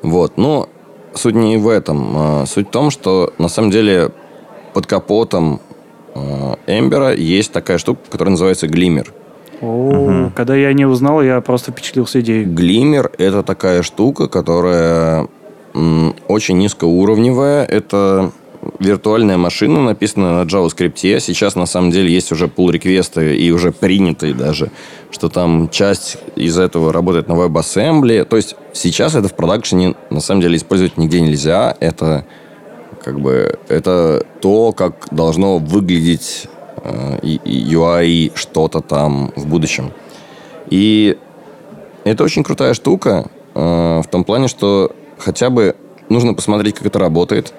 [0.03, 0.69] Вот, но
[1.15, 2.13] суть не в этом.
[2.17, 4.11] А, Суть в том, что на самом деле
[4.75, 5.61] под капотом
[6.15, 9.13] а, Эмбера есть такая штука, которая называется глиммер.
[9.63, 12.45] О, Когда я не узнал, я просто впечатлился идеей.
[12.45, 15.29] Глиммер– это такая штука, которая
[16.29, 17.65] очень низкоуровневая.
[17.65, 18.33] Это
[18.79, 21.21] виртуальная машина, написанная на JavaScript.
[21.21, 24.71] Сейчас, на самом деле, есть уже pull реквесты и уже принятые даже,
[25.11, 28.25] что там часть из этого работает на WebAssembly.
[28.25, 31.77] То есть сейчас это в продакшене, на самом деле, использовать нигде нельзя.
[31.81, 32.25] Это
[33.05, 39.93] как бы это то, как должно выглядеть э, UI что-то там в будущем.
[40.71, 41.19] И
[42.05, 45.77] это очень крутая штука э, в том плане, что хотя бы
[46.09, 47.53] нужно посмотреть, как это работает.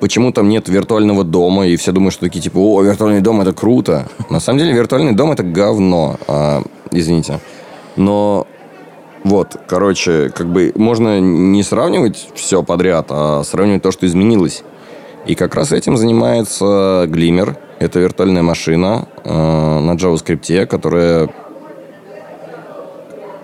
[0.00, 3.52] Почему там нет виртуального дома, и все думают, что такие типа, о, виртуальный дом это
[3.52, 4.08] круто.
[4.30, 6.16] На самом деле виртуальный дом это говно.
[6.26, 7.38] А, извините.
[7.96, 8.46] Но
[9.24, 14.64] вот, короче, как бы можно не сравнивать все подряд, а сравнивать то, что изменилось.
[15.26, 17.56] И как раз этим занимается Glimmer.
[17.78, 19.30] Это виртуальная машина э,
[19.80, 21.28] на JavaScript, которая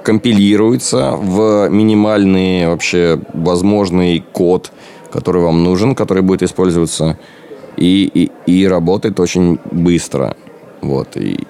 [0.02, 4.72] компилируется в минимальный вообще возможный код,
[5.12, 7.18] который вам нужен, который будет использоваться,
[7.76, 10.36] и, и, и работает очень быстро.
[10.80, 11.16] Вот.
[11.16, 11.44] И,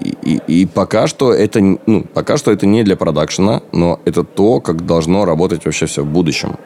[0.00, 4.24] и, и- и пока что это ну, пока что это не для продакшена, но это
[4.24, 6.56] то, как должно работать вообще все в будущем.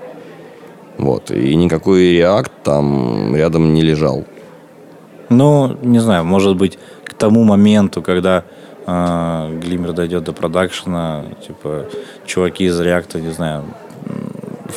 [1.03, 1.32] Вот.
[1.32, 4.24] И никакой React там рядом не лежал.
[5.30, 8.44] Ну, не знаю, может быть, к тому моменту, когда
[8.86, 11.86] э, Глиммер дойдет до продакшена, типа,
[12.24, 13.64] чуваки из React, не знаю,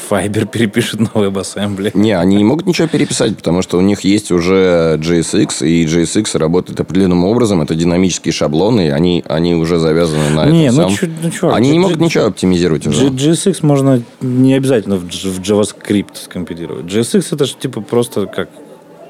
[0.09, 1.91] Fiber перепишут на WebAssembly.
[1.93, 6.37] Не, они не могут ничего переписать, потому что у них есть уже JSX, и JSX
[6.37, 7.61] работает определенным образом.
[7.61, 10.97] Это динамические шаблоны, и они, они уже завязаны на Не, этом ну, всем.
[11.09, 13.09] чё- ну, чувак, Они не G- могут ничего оптимизировать уже.
[13.09, 16.85] G- GSX можно не обязательно в, в JavaScript скомпилировать.
[16.85, 18.49] JSX это же типа просто как...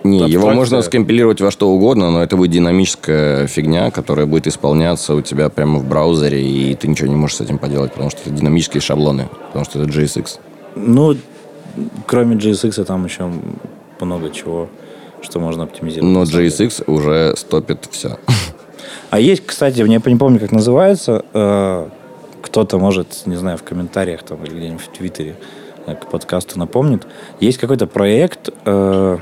[0.04, 0.56] Не, его абстракция.
[0.56, 5.50] можно скомпилировать во что угодно, но это будет динамическая фигня, которая будет исполняться у тебя
[5.50, 8.82] прямо в браузере, и ты ничего не можешь с этим поделать, потому что это динамические
[8.82, 10.38] шаблоны, потому что это JSX.
[10.76, 11.16] Ну,
[12.06, 13.32] кроме JSX там еще
[14.00, 14.70] много чего,
[15.22, 16.14] что можно оптимизировать.
[16.14, 16.24] Но.
[16.24, 18.18] JSX уже стопит все.
[19.10, 21.90] А есть, кстати, я не помню, как называется, э,
[22.42, 25.36] кто-то может, не знаю, в комментариях там или где-нибудь в Твиттере
[25.86, 27.08] э, к подкасту напомнит.
[27.40, 29.18] Есть какой-то проект э,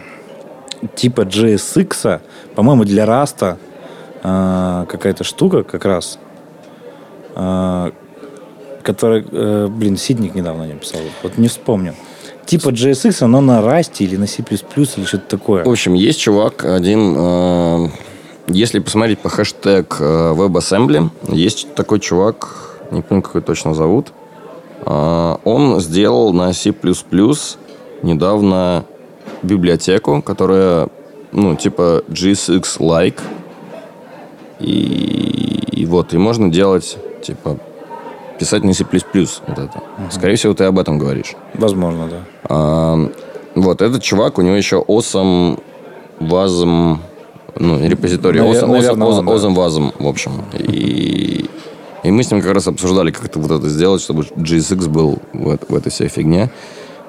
[0.96, 2.22] типа JSX,
[2.56, 3.58] по-моему, для Раста
[4.24, 6.18] э, какая-то штука как раз,
[7.36, 7.92] э,
[8.84, 11.96] которая, э, блин, Ситник недавно не писал, вот не вспомню.
[12.46, 15.64] Типа JSX, но на Расте или на C++ или что-то такое.
[15.64, 17.88] В общем, есть чувак один, э,
[18.48, 24.12] если посмотреть по хэштег э, WebAssembly, есть такой чувак, не помню, как его точно зовут,
[24.86, 26.74] Э, он сделал на C++
[28.02, 28.86] недавно
[29.42, 30.90] библиотеку, которая,
[31.32, 33.20] ну, типа JSX-like,
[34.60, 37.58] и, и вот, и можно делать, типа,
[38.44, 38.84] писать на C++,
[39.48, 39.84] вот это.
[40.12, 41.34] Скорее всего, ты об этом говоришь.
[41.54, 42.18] Возможно, да.
[42.44, 43.10] А,
[43.56, 45.60] вот, этот чувак, у него еще Осом
[46.20, 47.00] Вазом,
[47.56, 49.34] ну, репозиторий Навер- да.
[49.34, 50.44] Осом Вазом, в общем.
[50.60, 51.50] И,
[52.04, 55.20] и мы с ним как раз обсуждали, как это вот это сделать, чтобы GSX был
[55.32, 56.50] в, в этой всей фигне.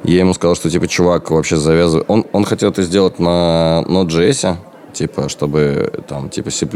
[0.05, 2.09] Я ему сказал, что, типа, чувак вообще завязывает...
[2.09, 4.57] Он, он хотел это сделать на Node.js,
[4.93, 6.69] типа, чтобы там, типа, C++,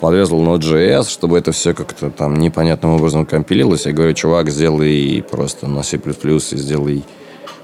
[0.00, 3.86] подвязал Node.js, чтобы это все как-то там непонятным образом компилилось.
[3.86, 7.04] Я говорю, чувак, сделай просто на C++ и сделай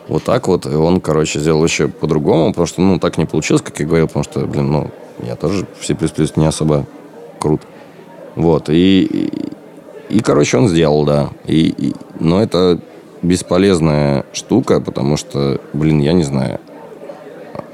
[0.09, 0.67] вот так вот.
[0.67, 4.09] И он, короче, сделал еще по-другому, потому что, ну, так не получилось, как я говорил,
[4.09, 4.91] потому что, блин, ну,
[5.23, 5.97] я тоже в C++
[6.37, 6.87] не особо
[7.39, 7.63] крут.
[8.35, 11.31] Вот, и, и, И, короче, он сделал, да.
[11.47, 12.81] И, и, но это
[13.23, 16.61] бесполезная штука, потому что, блин, я не знаю,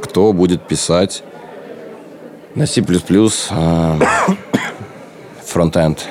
[0.00, 1.22] кто будет писать
[2.54, 2.84] на C++
[3.50, 3.98] а,
[5.50, 6.06] фронтенд.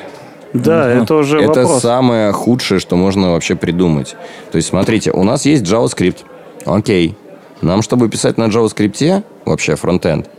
[0.53, 1.81] Да, это уже Это вопрос.
[1.81, 4.15] самое худшее, что можно вообще придумать.
[4.51, 6.17] То есть, смотрите, у нас есть JavaScript.
[6.65, 7.15] Окей.
[7.61, 10.29] Нам, чтобы писать на JavaScript, вообще фронтенд,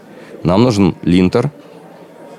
[0.43, 1.51] нам нужен линтер,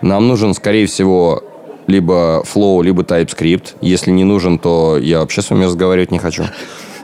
[0.02, 1.44] нам нужен, скорее всего,
[1.88, 3.76] либо Flow, либо TypeScript.
[3.82, 6.44] Если не нужен, то я вообще с вами разговаривать не хочу.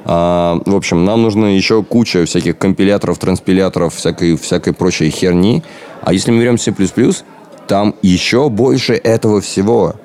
[0.05, 5.63] А, в общем, нам нужно еще куча всяких компиляторов, транспиляторов, всякой, всякой прочей херни.
[6.01, 6.73] А если мы берем C++,
[7.67, 9.95] там еще больше этого всего.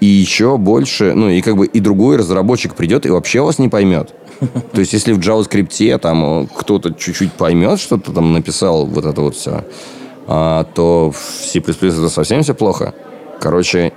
[0.00, 3.68] И еще больше, ну и как бы и другой разработчик придет и вообще вас не
[3.68, 4.14] поймет.
[4.72, 9.20] То есть, если в JavaScript там э, кто-то чуть-чуть поймет, что-то там написал, вот это
[9.20, 9.64] вот все,
[10.28, 12.94] а, то в C++ это совсем все плохо.
[13.40, 13.92] Короче,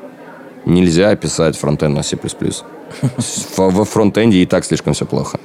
[0.66, 2.18] нельзя писать фронтенд на C++.
[3.58, 5.40] Во фронтенде и так слишком все плохо.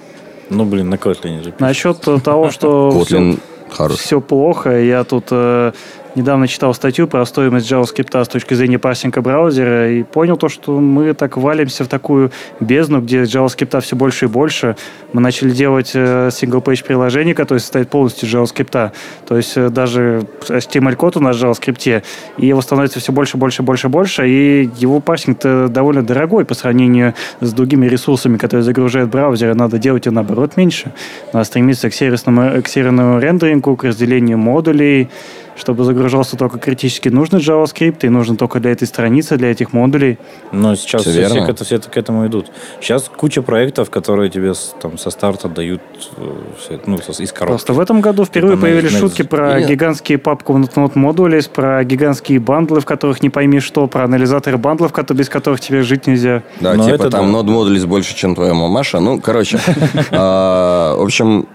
[0.49, 1.55] Ну, блин, на Kotlin же.
[1.59, 3.39] Насчет того, что Kotlin
[3.71, 3.99] хорош.
[3.99, 5.73] все плохо, я тут э,
[6.17, 10.81] недавно читал статью про стоимость JavaScript с точки зрения парсинга браузера и понял то, что
[10.81, 14.77] мы так валимся в такую бездну, где JavaScript все больше и больше.
[15.13, 18.93] Мы начали делать э, single-page приложение, которое состоит полностью из JavaScript.
[19.29, 22.03] То есть э, даже HTML-код у нас в JavaScript,
[22.39, 27.15] и его становится все больше, больше, больше, больше, и его парсинг-то довольно дорогой по сравнению
[27.41, 29.55] с другими ресурсами, которые загружают браузеры.
[29.55, 30.93] Надо делать и наоборот меньше.
[31.33, 35.11] Надо стремиться к сервисному, к серверному рендерингу, к разделению модулей,
[35.57, 40.19] чтобы загружался только критически нужный JavaScript, и нужно только для этой страницы, для этих модулей.
[40.53, 42.47] Но сейчас все, все к, это- все к этому идут.
[42.81, 45.81] Сейчас куча проектов, которые тебе там со старта дают
[46.17, 47.53] э, ну, из коробки.
[47.53, 49.69] Просто в этом году впервые Типа появились на- шутки про Нет.
[49.69, 54.93] гигантские папку нот модули, про гигантские бандлы, в которых не пойми что, про анализаторы бандлов,
[55.11, 56.43] без которых тебе жить нельзя.
[56.61, 57.33] Да, Но типа это там да.
[57.33, 59.01] нод модулис больше, чем твоя мамаша.
[59.01, 59.59] Ну, короче.
[60.11, 61.47] а, В общем,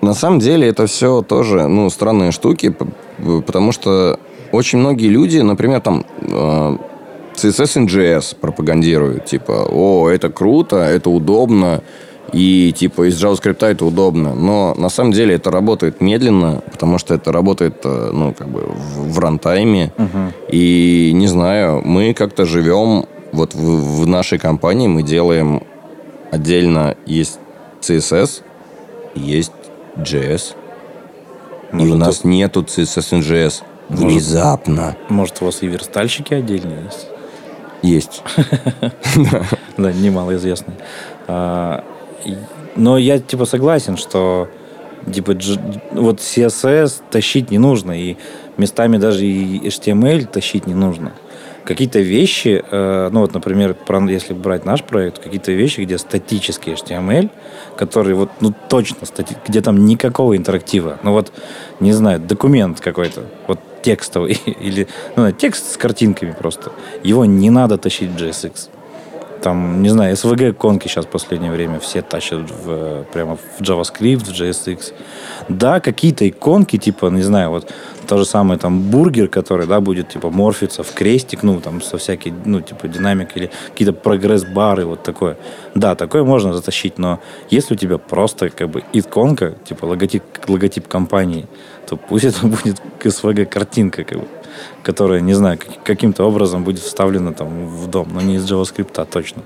[0.00, 2.74] на самом деле это все тоже, ну, странные штуки,
[3.46, 4.18] потому что
[4.52, 6.76] очень многие люди, например, там э,
[7.34, 11.82] CSS NGS пропагандируют, типа, о, это круто, это удобно,
[12.32, 14.34] и типа из JavaScript это удобно.
[14.34, 18.60] Но на самом деле это работает медленно, потому что это работает, э, ну, как бы
[18.60, 19.92] в, в рантайме.
[20.48, 25.62] И не знаю, мы как-то живем вот в, в нашей компании, мы делаем
[26.30, 27.38] отдельно есть
[27.80, 28.42] CSS,
[29.14, 29.52] есть
[30.02, 30.54] JS.
[31.72, 33.62] и Может, у нас нету CSS NGS.
[33.88, 34.96] Внезапно.
[35.08, 37.06] Может, у вас и верстальщики отдельные есть?
[37.82, 38.22] Есть.
[39.76, 40.74] Да, немалоизвестный.
[41.26, 41.84] А,
[42.24, 42.36] и-
[42.76, 44.48] Но я типа согласен, что
[45.12, 45.32] типа
[45.92, 48.16] вот CSS тащить не нужно, и
[48.58, 51.12] местами даже и HTML тащить не нужно.
[51.70, 53.76] Какие-то вещи, э, ну вот, например,
[54.08, 57.30] если брать наш проект, какие-то вещи, где статический HTML,
[57.76, 60.98] который вот, ну точно, стати- где там никакого интерактива.
[61.04, 61.32] Ну вот,
[61.78, 66.72] не знаю, документ какой-то, вот текстовый, или ну, текст с картинками просто.
[67.04, 68.68] Его не надо тащить в JSX
[69.42, 74.32] там, не знаю, SVG-конки сейчас в последнее время все тащат в, прямо в JavaScript, в
[74.32, 74.92] JSX.
[75.48, 77.72] Да, какие-то иконки, типа, не знаю, вот
[78.06, 81.96] то же самое там бургер, который, да, будет, типа, морфиться в крестик, ну, там, со
[81.96, 85.36] всякой, ну, типа, динамик или какие-то прогресс-бары, вот такое.
[85.74, 87.20] Да, такое можно затащить, но
[87.50, 91.46] если у тебя просто, как бы, иконка, типа, логотип, логотип компании,
[91.86, 94.26] то пусть это будет SVG-картинка, как бы
[94.82, 99.06] которая, не знаю, как- каким-то образом будет вставлена там в DOM, но не из JavaScript
[99.10, 99.42] точно.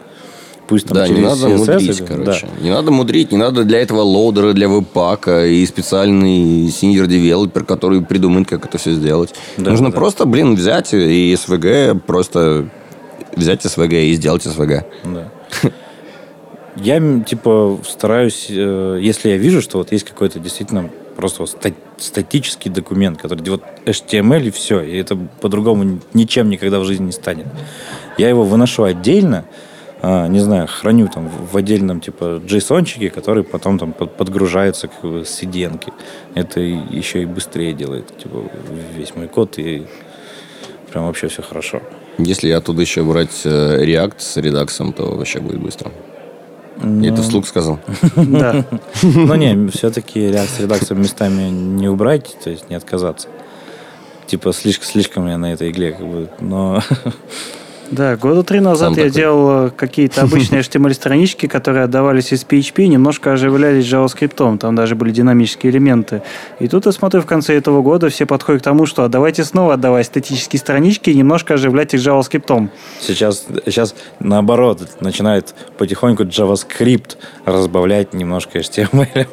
[0.66, 2.48] Пусть там Да, не через надо CSS мудрить, или- короче.
[2.62, 8.00] Не надо мудрить, не надо для этого лоудера, для веб-пака и специальный senior developer, который
[8.02, 9.34] придумает, как это все сделать.
[9.58, 9.96] Да, Нужно да.
[9.96, 12.68] просто, блин, взять и SVG, просто
[13.36, 14.84] взять SVG и сделать SVG.
[15.04, 15.30] Да.
[15.62, 15.70] да.
[16.76, 21.72] Я, типа, стараюсь, э, если я вижу, что вот есть какой-то действительно просто вот ста-
[21.98, 27.06] статический документ, который вот HTML и все, и это по-другому ни- ничем никогда в жизни
[27.06, 27.46] не станет.
[28.18, 29.44] Я его выношу отдельно,
[30.02, 35.42] а, не знаю, храню там в отдельном типа JSON-чике, который потом там под- подгружается с
[35.42, 35.78] CDN.
[35.78, 35.92] -ки.
[36.34, 38.42] Это и- еще и быстрее делает типа,
[38.96, 39.86] весь мой код, и
[40.92, 41.80] прям вообще все хорошо.
[42.18, 45.90] Если оттуда еще брать э, React с редаксом, то вообще будет быстро.
[46.82, 47.78] Я это вслух сказал.
[48.16, 48.64] Да.
[49.02, 53.28] Ну не, все-таки с редакцией местами не убрать, то есть не отказаться.
[54.26, 56.82] Типа слишком, слишком я на этой игле, как бы, но
[57.90, 59.10] Да, года три назад Сам я такой.
[59.10, 65.10] делал э, какие-то обычные HTML-странички, которые отдавались из PHP, немножко оживлялись JavaScript, там даже были
[65.10, 66.22] динамические элементы.
[66.60, 69.44] И тут я смотрю, в конце этого года все подходят к тому, что а давайте
[69.44, 72.68] снова отдавать статические странички и немножко оживлять их JavaScript.
[73.00, 79.26] Сейчас, сейчас наоборот, начинает потихоньку JavaScript разбавлять немножко HTML.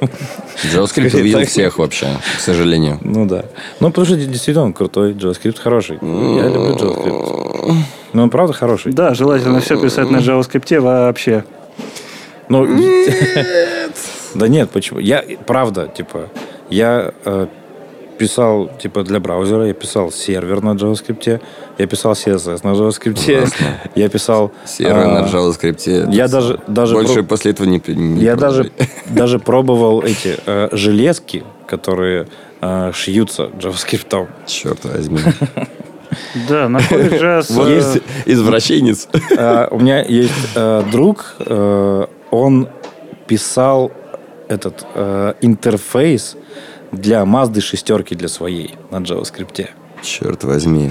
[0.73, 2.99] JavaScript убил всех вообще, к сожалению.
[3.01, 3.45] Ну да.
[3.79, 5.97] Ну, потому что действительно он крутой, JavaScript хороший.
[6.01, 8.00] Я люблю JavaScript.
[8.13, 8.91] Ну, он правда хороший.
[8.93, 11.43] Да, желательно все писать на JavaScript вообще.
[12.49, 12.67] Ну,
[14.35, 14.99] да нет, почему?
[14.99, 16.27] Я, правда, типа,
[16.69, 17.47] я э,
[18.17, 21.41] писал, типа, для браузера, я писал сервер на JavaScript,
[21.77, 23.53] я писал CSS на JavaScript,
[23.95, 24.51] я писал...
[24.65, 26.11] Сервер а, на JavaScript.
[26.11, 28.71] я даже- даже Больше после этого не, не Я даже,
[29.09, 32.27] даже пробовал эти э, железки, которые
[32.61, 34.27] э, шьются JavaScript.
[34.45, 35.19] Черт возьми.
[36.47, 36.79] Да, на.
[36.79, 39.07] Вот э, есть извращенец.
[39.31, 42.69] Э, У меня есть э, друг, э, он
[43.27, 43.91] писал
[44.49, 44.85] этот
[45.39, 46.35] интерфейс
[46.91, 49.69] для Mazda шестерки для своей на JavaScript.
[50.01, 50.89] Черт возьми.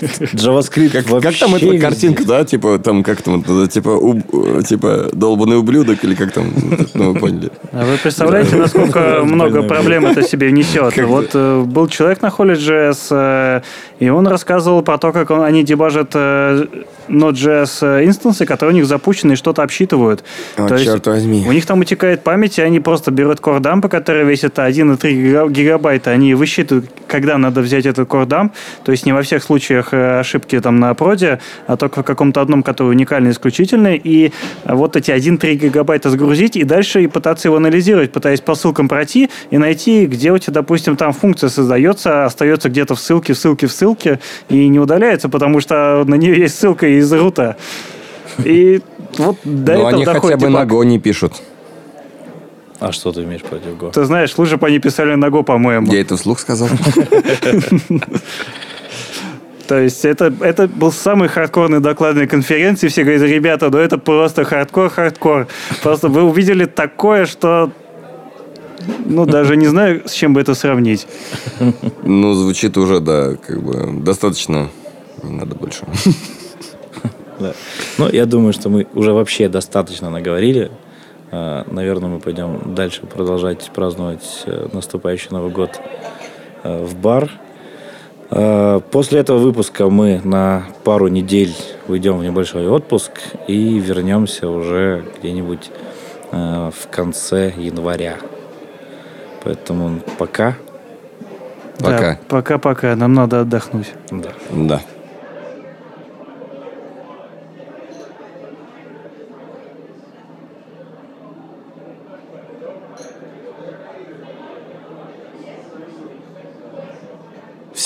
[0.00, 1.78] JavaScript Как, вообще как там эта везде.
[1.80, 2.44] картинка, да?
[2.44, 6.52] Типа, там, как там, э, типа, уб- э, типа, долбанный ублюдок, или как там,
[6.94, 7.50] ну, вы поняли.
[7.72, 10.96] А вы представляете, насколько много проблем это себе несет?
[10.96, 13.60] Вот э, был человек на Holy.js, э,
[14.00, 16.64] и он рассказывал про то, как он- они дебажат э,
[17.08, 20.24] Node.js инстансы, которые у них запущены и что-то обсчитывают.
[20.56, 21.44] О, То есть черт возьми.
[21.46, 26.10] У них там утекает память, и они просто берут кордампы, которые весят 1,3 гига- гигабайта.
[26.10, 28.37] Они высчитывают, когда надо взять этот кордамп.
[28.84, 32.40] То есть не во всех случаях э, ошибки там на проде, а только в каком-то
[32.40, 34.00] одном, который уникальный, исключительный.
[34.02, 34.32] И
[34.64, 39.30] вот эти 1,3 гигабайта сгрузить, и дальше и пытаться его анализировать, пытаясь по ссылкам пройти
[39.50, 43.66] и найти, где у тебя, допустим, там функция создается, остается где-то в ссылке, в ссылке,
[43.66, 47.56] в ссылке, и не удаляется, потому что на нее есть ссылка из рута.
[48.44, 48.80] И
[49.16, 50.64] вот до Но этого они хотя бы и на.
[50.64, 51.34] Go не пишут.
[52.80, 53.90] А что ты имеешь против Go?
[53.92, 55.92] Ты знаешь, лучше бы они писали на Go, по-моему.
[55.92, 56.68] Я это вслух сказал.
[59.66, 62.88] То есть это, это был самый хардкорный доклад на конференции.
[62.88, 65.46] Все говорят, ребята, ну это просто хардкор-хардкор.
[65.82, 67.70] Просто вы увидели такое, что...
[69.04, 71.06] Ну, даже не знаю, с чем бы это сравнить.
[72.02, 74.70] Ну, звучит уже, да, как бы достаточно.
[75.22, 75.84] Не надо больше.
[77.38, 77.52] Да.
[77.98, 80.70] Ну, я думаю, что мы уже вообще достаточно наговорили.
[81.30, 85.80] Э, Наверное, мы пойдем дальше продолжать праздновать э, наступающий Новый год
[86.62, 87.30] э, в бар.
[88.30, 91.54] Э, После этого выпуска мы на пару недель
[91.86, 93.12] уйдем в небольшой отпуск
[93.46, 95.70] и вернемся уже где-нибудь
[96.32, 98.16] э, в конце января.
[99.44, 100.56] Поэтому пока.
[101.78, 101.98] Пока.
[102.14, 102.96] Да, Пока-пока.
[102.96, 103.92] Нам надо отдохнуть.
[104.10, 104.30] Да.
[104.50, 104.80] Да.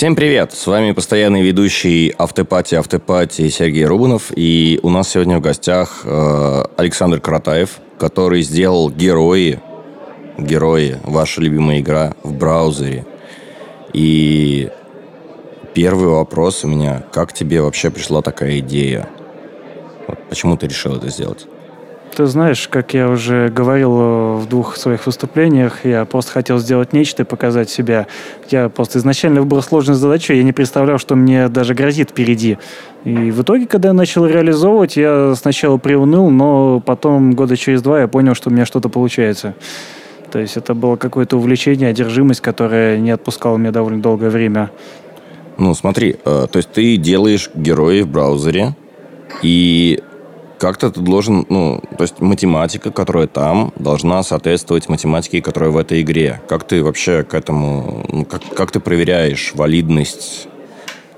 [0.02, 0.52] Всем привет!
[0.52, 4.32] С вами постоянный ведущий Автопати Автопати Сергей Рубанов.
[4.34, 9.60] И у нас сегодня в гостях э, Александр Каратаев, который сделал герои,
[10.36, 13.06] герои, ваша любимая игра в браузере.
[13.92, 14.70] И
[15.72, 19.08] первый вопрос у меня, как тебе вообще пришла такая идея?
[20.08, 21.46] Вот почему ты решил это сделать?
[22.14, 26.92] Ты знаешь, как я уже говорил э, в двух своих выступлениях, я просто хотел сделать
[26.92, 28.06] нечто и показать себя.
[28.50, 32.58] Я просто изначально выбрал сложную задачу, я не представлял, что мне даже грозит впереди.
[33.04, 38.00] И в итоге, когда я начал реализовывать, я сначала приуныл, но потом года через два
[38.02, 39.54] я понял, что у меня что-то получается.
[40.30, 44.70] То есть это было какое-то увлечение, одержимость, которая не отпускала меня довольно долгое время.
[45.56, 48.74] Ну, смотри, э, то есть ты делаешь герои в браузере,
[49.42, 50.02] и
[50.62, 56.02] как-то ты должен, ну, то есть математика, которая там, должна соответствовать математике, которая в этой
[56.02, 56.40] игре.
[56.48, 60.46] Как ты вообще к этому, ну, как, как ты проверяешь валидность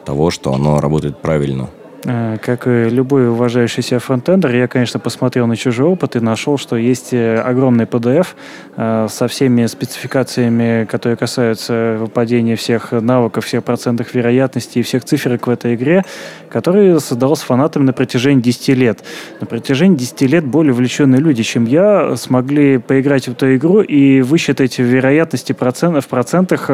[0.07, 1.69] того, что оно работает правильно?
[2.05, 6.59] Э, Как и любой уважающий себя фронтендер, я, конечно, посмотрел на чужой опыт и нашел,
[6.59, 8.29] что есть э, огромный PDF
[8.77, 15.47] э, со всеми спецификациями, которые касаются выпадения всех навыков, всех процентов вероятности и всех циферок
[15.47, 16.05] в этой игре,
[16.51, 19.05] который создался фанатами на протяжении 10 лет.
[19.41, 24.21] На протяжении 10 лет более увлеченные люди, чем я, смогли поиграть в эту игру и
[24.21, 26.71] высчитать вероятности в процентах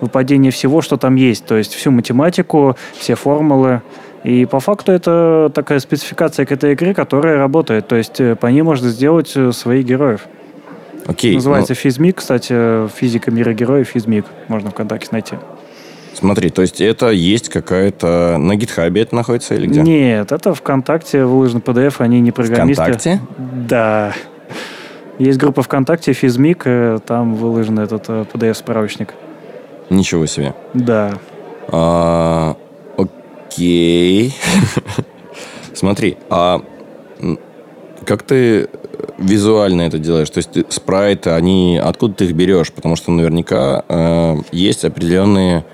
[0.00, 1.46] выпадения всего, что там есть.
[1.46, 3.80] То есть всю математику, все формулы.
[4.26, 7.86] И по факту это такая спецификация к этой игре, которая работает.
[7.86, 10.22] То есть э, по ней можно сделать э, своих героев.
[11.06, 11.36] Окей.
[11.36, 14.24] Называется ну, физмик, кстати, э, физика мира героев физмик.
[14.48, 15.36] Можно ВКонтакте найти.
[16.12, 18.36] Смотри, то есть это есть какая-то...
[18.40, 19.82] На гитхабе это находится или где?
[19.82, 22.82] Нет, это ВКонтакте выложен PDF, они не программисты.
[22.82, 23.20] ВКонтакте?
[23.38, 24.12] Да.
[25.20, 26.64] Есть группа ВКонтакте, Физмик,
[27.06, 29.10] там выложен этот PDF-справочник.
[29.88, 30.52] Ничего себе.
[30.74, 31.12] Да.
[31.68, 32.56] А,
[33.46, 34.34] окей.
[35.74, 36.62] Смотри, а
[38.04, 38.68] как ты
[39.18, 40.30] визуально это делаешь?
[40.30, 42.72] То есть ты- спрайты, они откуда ты их берешь?
[42.72, 45.64] Потому что наверняка э, есть определенные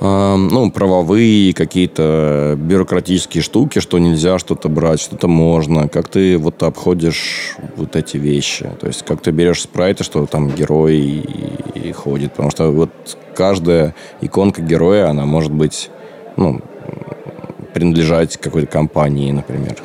[0.00, 5.88] э, ну, правовые какие-то бюрократические штуки, что нельзя что-то брать, что-то можно.
[5.88, 8.70] Как ты вот обходишь вот эти вещи?
[8.80, 12.32] То есть как ты берешь спрайты, что там герой и, и ходит?
[12.32, 12.90] Потому что вот
[13.34, 15.90] каждая иконка героя, она может быть,
[16.36, 16.60] ну,
[17.72, 19.76] принадлежать какой-то компании, например.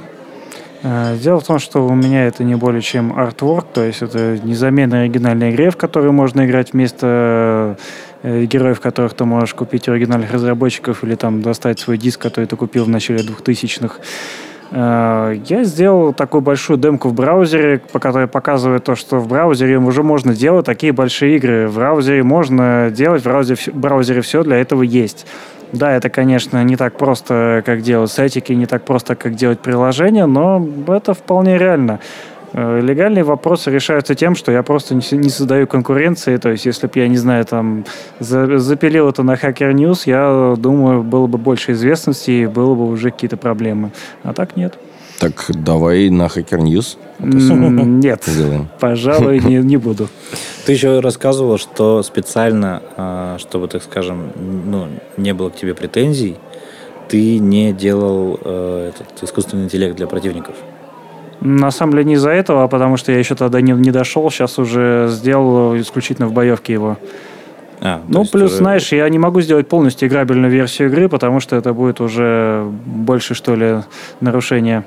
[0.83, 4.37] Э, Дело в том, что у меня это не более чем артворк, то есть это
[4.43, 7.77] незаменная оригинальная игре, в которую можно играть вместо
[8.23, 12.45] э, героев, которых ты можешь купить у оригинальных разработчиков или там достать свой диск, который
[12.45, 13.95] ты купил в начале 2000-х.
[14.71, 19.77] Э, Я сделал такую большую демку в браузере, по которой показывает то, что в браузере
[19.77, 21.67] уже можно делать такие большие игры.
[21.67, 25.25] В браузере можно делать, в браузере все для этого есть.
[25.71, 30.25] Да, это, конечно, не так просто, как делать сетики, не так просто, как делать приложение,
[30.25, 31.99] но это вполне реально.
[32.53, 36.37] Э, Легальные вопросы решаются тем, что я просто не создаю конкуренции.
[36.37, 37.83] То есть, если бы я, не знаю, там
[38.19, 42.87] за- запилил это на Hacker News, я думаю, было бы больше известности и было бы
[42.87, 43.91] уже какие-то проблемы.
[44.23, 44.77] А так нет.
[45.19, 48.67] Так давай на Hacker News Нет, сделаем.
[48.79, 50.09] пожалуй, не, не буду.
[50.65, 54.31] Ты еще рассказывал, что специально, а, чтобы, так скажем,
[54.65, 54.87] ну,
[55.17, 56.35] не было к тебе претензий,
[57.07, 60.55] ты не делал э, этот искусственный интеллект для противников.
[61.39, 64.29] На самом деле не из-за этого, а потому что я еще тогда не, не дошел,
[64.31, 66.97] сейчас уже сделал исключительно в боевке его.
[67.81, 71.55] А, Ну, плюс, уже- знаешь, я не могу сделать полностью играбельную версию игры, потому что
[71.55, 73.75] это будет уже больше, что ли,
[74.21, 74.83] нарушение.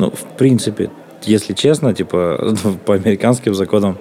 [0.00, 0.90] Ну, в принципе,
[1.24, 3.98] если честно, типа, по американским законам,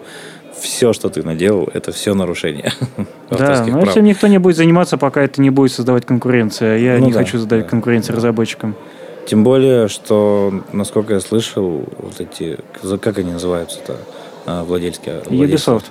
[0.58, 2.72] все, что ты наделал, это все нарушение
[3.30, 3.95] Да, но прав.
[3.95, 6.78] этим никто не будет заниматься, пока это не будет создавать конкуренция.
[6.78, 8.76] Я Ну не да, хочу создавать да, конкуренцию разработчикам.
[9.28, 12.58] Тем более, что, насколько я слышал, вот эти,
[13.02, 13.97] как они называются-то,
[14.45, 15.22] а, владельские?
[15.26, 15.82] владельцы?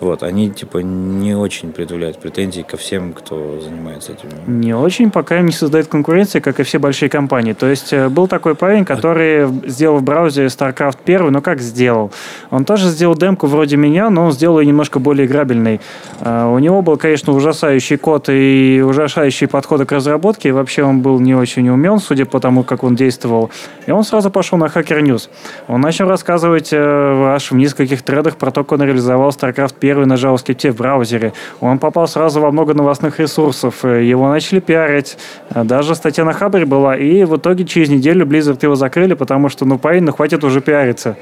[0.00, 4.28] Вот, они, типа, не очень предъявляют претензий ко всем, кто занимается этим.
[4.46, 7.54] Не очень, пока им не создает конкуренции, как и все большие компании.
[7.54, 12.12] То есть э, был такой парень, который сделал в браузере StarCraft 1, но как сделал?
[12.50, 15.80] Он тоже сделал демку вроде меня, но он сделал ее немножко более играбельной.
[16.20, 21.00] Э, У него был, конечно, ужасающий код и ужасающие подходы к разработке, и вообще он
[21.00, 23.50] был не очень умен, судя по тому, как он действовал.
[23.86, 25.30] И он сразу пошел на Hacker News.
[25.68, 29.85] Он начал рассказывать э, аж в нескольких тредах про то, как он реализовал StarCraft 1
[29.94, 31.32] на JavaScript в браузере.
[31.60, 33.84] Он попал сразу во много новостных ресурсов.
[33.84, 35.16] э, Его начали пиарить.
[35.50, 36.96] Э, Даже статья на Хабре была.
[36.96, 40.60] И в итоге через неделю Blizzard его закрыли, потому что, ну, парень, ну, хватит уже
[40.60, 41.16] пиариться.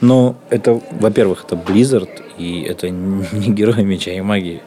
[0.00, 4.62] Ну, это, во-первых, это Blizzard, и это не герой меча и магии.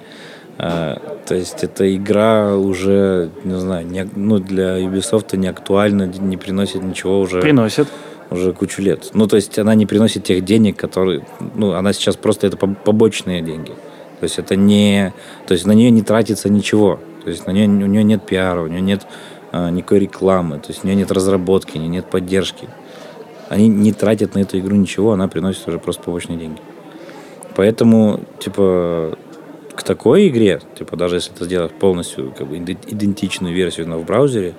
[0.59, 6.37] А, то есть это игра уже, не знаю, не, ну, для Ubisoft не актуальна, не
[6.37, 7.87] приносит ничего уже, Приносит.
[8.29, 9.11] Уже кучу лет.
[9.13, 11.25] Ну, то есть она не приносит тех денег, которые...
[11.55, 13.71] Ну, она сейчас просто это поб- побочные деньги.
[14.19, 15.13] То есть это не...
[15.47, 16.99] То есть на нее не тратится ничего.
[17.23, 19.05] То есть на нее, у нее нет пиара, у нее нет
[19.51, 22.67] а, никакой рекламы, то есть у нее нет разработки, у нее нет поддержки.
[23.49, 26.59] Они не тратят на эту игру ничего, она приносит уже просто побочные деньги.
[27.55, 29.17] Поэтому, типа,
[29.75, 33.99] к такой игре, типа, даже если ты сделаешь полностью как бы, иде- идентичную версию, но
[33.99, 34.55] в браузере,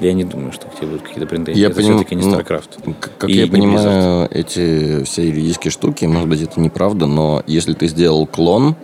[0.00, 1.60] я не думаю, что к тебе будут какие-то претензии.
[1.60, 2.94] Я Это поним- все-таки не ну, StarCraft.
[3.00, 7.42] К- Как И я не понимаю, эти все юридические штуки, может быть, это неправда, но
[7.46, 8.76] если ты сделал клон,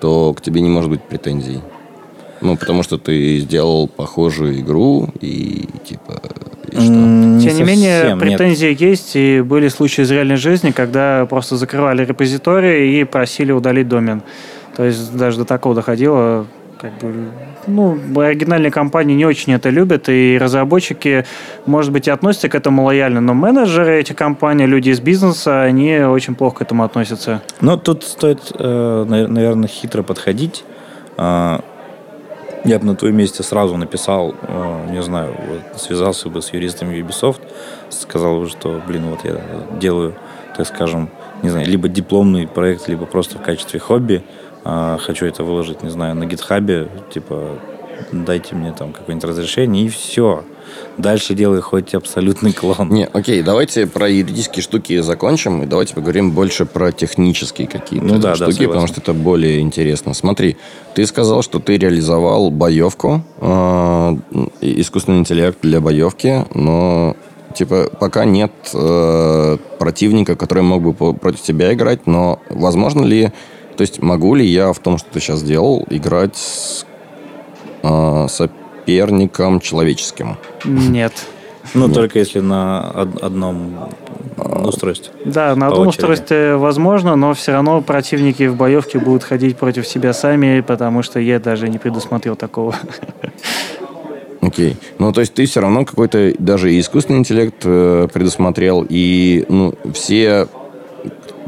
[0.00, 1.60] то к тебе не может быть претензий.
[2.40, 6.20] Ну, потому что ты сделал похожую игру и типа...
[6.72, 6.84] И что?
[6.84, 8.38] Тем не менее, совсем, нет.
[8.38, 13.88] претензии есть, и были случаи из реальной жизни, когда просто закрывали репозитории и просили удалить
[13.88, 14.22] домен.
[14.76, 16.46] То есть даже до такого доходило.
[16.80, 17.28] Как бы,
[17.66, 21.26] ну, оригинальные компании не очень это любят, и разработчики,
[21.66, 25.98] может быть, и относятся к этому лояльно, но менеджеры этих компаний, люди из бизнеса, они
[25.98, 27.42] очень плохо к этому относятся.
[27.60, 30.64] Но тут стоит, э, наверное, хитро подходить.
[31.16, 31.60] А,
[32.62, 35.34] Я бы на твоем месте сразу написал, э, не знаю,
[35.76, 37.40] связался бы с юристами Ubisoft,
[37.88, 39.40] сказал бы, что, блин, вот я
[39.80, 40.14] делаю,
[40.54, 41.08] так скажем,
[41.42, 44.22] не знаю, либо дипломный проект, либо просто в качестве хобби.
[44.64, 47.58] А, Хочу это выложить, не знаю, на гитхабе, типа,
[48.12, 50.44] дайте мне там какое-нибудь разрешение, и все.
[50.98, 52.88] Дальше делай хоть абсолютный клон.
[52.90, 58.18] Не, окей, давайте про юридические штуки закончим, и давайте поговорим больше про технические какие-то Ну
[58.18, 58.94] да, да, штуки, потому согласен.
[58.94, 60.14] что это более интересно.
[60.14, 60.56] Смотри,
[60.94, 64.16] ты сказал, что ты реализовал боевку, э,
[64.60, 67.16] искусственный интеллект для боевки, но
[67.54, 73.32] типа пока нет э, противника, который мог бы против тебя играть, но возможно ли,
[73.76, 76.84] то есть могу ли я в том, что ты сейчас сделал, играть с
[77.82, 80.36] э, соперником человеческим?
[80.64, 81.12] Нет.
[81.74, 83.90] Ну, только если на од- одном
[84.64, 85.12] устройстве.
[85.24, 86.02] Да, на одном очереди.
[86.02, 91.20] устройстве возможно, но все равно противники в боевке будут ходить против себя сами, потому что
[91.20, 92.74] я даже не предусмотрел такого.
[94.40, 94.76] Окей.
[94.98, 99.74] Ну, то есть ты все равно какой-то даже и искусственный интеллект э, предусмотрел, и ну,
[99.92, 100.48] все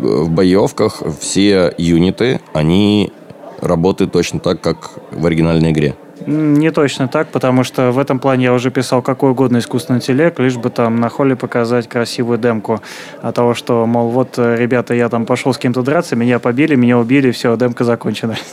[0.02, 3.12] в боевках, все юниты, они
[3.60, 5.94] работают точно так, как в оригинальной игре.
[6.26, 10.38] Не точно так, потому что в этом плане я уже писал какой угодно искусственный интеллект,
[10.38, 12.80] лишь бы там на холле показать красивую демку.
[13.22, 16.74] А того, что, мол, вот, э, ребята, я там пошел с кем-то драться, меня побили,
[16.76, 18.36] меня убили, все, демка закончена.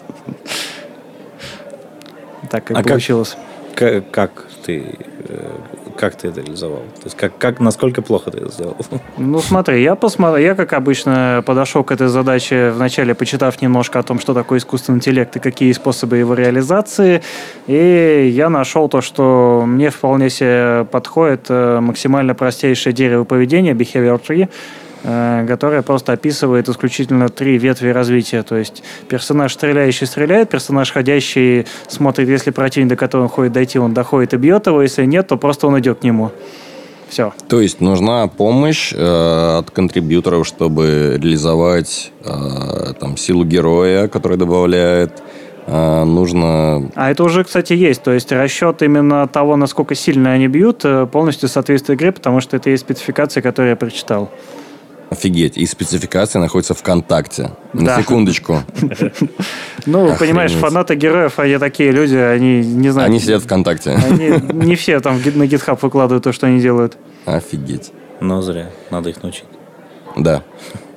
[2.49, 3.37] Так и А получилось.
[3.75, 4.95] Как ты,
[5.27, 5.51] э,
[5.99, 6.79] как ты это реализовал?
[6.95, 8.77] То есть как, как, насколько плохо ты это сделал?
[9.17, 14.03] Ну, смотри, я посмотрел, я, как обычно, подошел к этой задаче, вначале почитав немножко о
[14.03, 17.21] том, что такое искусственный интеллект и какие способы его реализации,
[17.67, 24.21] и я нашел то, что мне вполне себе подходит э, максимально простейшее дерево поведения, behavior
[24.25, 24.47] tree,
[25.03, 28.43] э, которое просто описывает исключительно три ветви развития.
[28.43, 33.79] То есть персонаж стреляющий стреляет, персонаж ходящий смотрит, если противник, до которого он хочет дойти,
[33.79, 36.31] он доходит и бьет его, если нет, то просто он идет к нему.
[37.09, 37.33] Все.
[37.47, 45.23] То есть нужна помощь э, от контрибьюторов, чтобы реализовать э, там, силу героя, который добавляет.
[45.65, 46.89] Э, нужно...
[46.95, 48.03] А это уже, кстати, есть.
[48.03, 52.57] То есть расчет именно того, насколько сильно они бьют, э, полностью соответствует игре, потому что
[52.57, 54.29] это есть спецификации, которые я прочитал.
[55.09, 55.57] Офигеть.
[55.57, 57.51] И спецификация находится ВКонтакте.
[57.73, 58.01] На Да.
[58.01, 58.59] секундочку.
[59.85, 63.07] Ну, понимаешь, фанаты героев, они такие люди, они не знаю.
[63.07, 63.91] Они сидят ВКонтакте.
[63.91, 64.29] они
[64.65, 66.97] не все там на GitHub выкладывают то, что они делают.
[67.25, 67.91] Офигеть.
[68.19, 68.69] Но зря.
[68.91, 69.45] Надо их научить.
[70.17, 70.43] Да.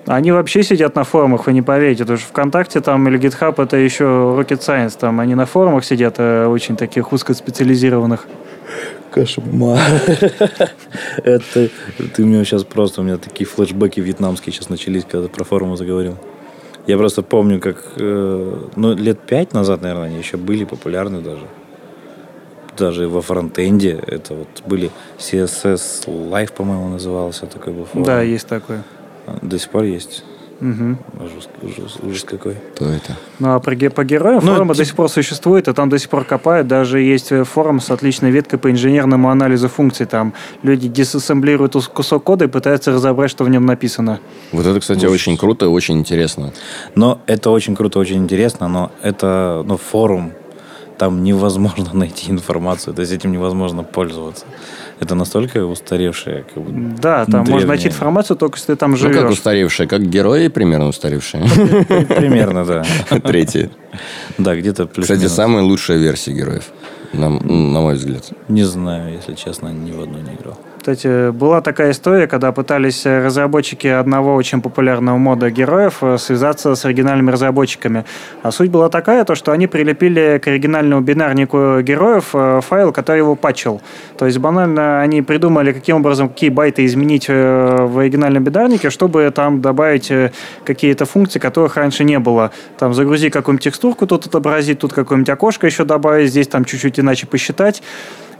[0.06, 2.02] Они вообще сидят на форумах, вы не поверите.
[2.02, 4.98] Потому что ВКонтакте там или GitHub это еще rocket science.
[4.98, 8.26] Там они на форумах сидят, э, очень таких узкоспециализированных.
[9.12, 9.78] Кошмар.
[11.24, 11.68] Это
[12.14, 15.76] ты мне сейчас просто, у меня такие флешбеки вьетнамские сейчас начались, когда ты про форумы
[15.76, 16.16] заговорил.
[16.86, 21.46] Я просто помню, как, э, ну, лет пять назад, наверное, они еще были популярны даже.
[22.76, 24.02] Даже во фронтенде.
[24.06, 28.04] Это вот были CSS Live, по-моему, назывался такой был форум.
[28.04, 28.82] Да, есть такое.
[29.42, 30.24] До сих пор есть.
[30.62, 30.96] Мгм.
[31.18, 32.54] Ужас, ужас, ужас какой.
[32.76, 33.16] Кто это?
[33.40, 35.98] Ну, а про, по героям Ну, форумы тип- до сих пор существуют, и там до
[35.98, 36.68] сих пор копают.
[36.68, 40.06] Даже есть э, форум с отличной веткой по инженерному анализу функций.
[40.06, 44.20] Там люди диsaссемблируют ус- кусок кода и пытаются разобрать, что в нем написано.
[44.52, 46.52] Вот это, кстати, очень круто и очень интересно.
[46.94, 50.30] Но это очень круто, очень интересно, но это ну, форум,
[50.96, 54.44] там невозможно найти информацию, то есть этим невозможно пользоваться.
[55.02, 57.88] Это настолько устаревшее, как бы, Да, там можно найти древнее.
[57.88, 59.30] информацию, только если ты там Ну, как живешь.
[59.32, 59.88] устаревшие?
[59.88, 61.42] Как герои примерно устаревшие?
[62.06, 62.84] Примерно, да.
[63.24, 63.70] Третий.
[64.38, 66.66] Да, где-то плюс Кстати, самая лучшая версия героев.
[67.12, 68.30] На мой взгляд.
[68.48, 70.56] Не знаю, если честно, ни в одну не играл.
[70.82, 76.74] Кстати, была такая история, когда пытались э, разработчики одного очень популярного мода героев э, связаться
[76.74, 78.04] с оригинальными разработчиками.
[78.42, 83.18] А суть была такая, то, что они прилепили к оригинальному бинарнику героев э, файл, который
[83.18, 83.80] его патчил.
[84.18, 89.60] То есть банально они придумали, каким образом, какие байты изменить в оригинальном бинарнике, чтобы там
[89.60, 90.10] добавить
[90.64, 92.50] какие-то функции, которых раньше не было.
[92.76, 97.28] Там загрузи какую-нибудь текстурку, тут отобразить, тут какое-нибудь окошко еще добавить, здесь там чуть-чуть иначе
[97.28, 97.84] посчитать.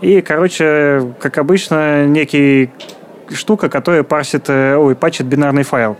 [0.03, 2.71] И, короче, как обычно, некий
[3.31, 5.97] штука, которая парсит, э, ой, патчит бинарный файл.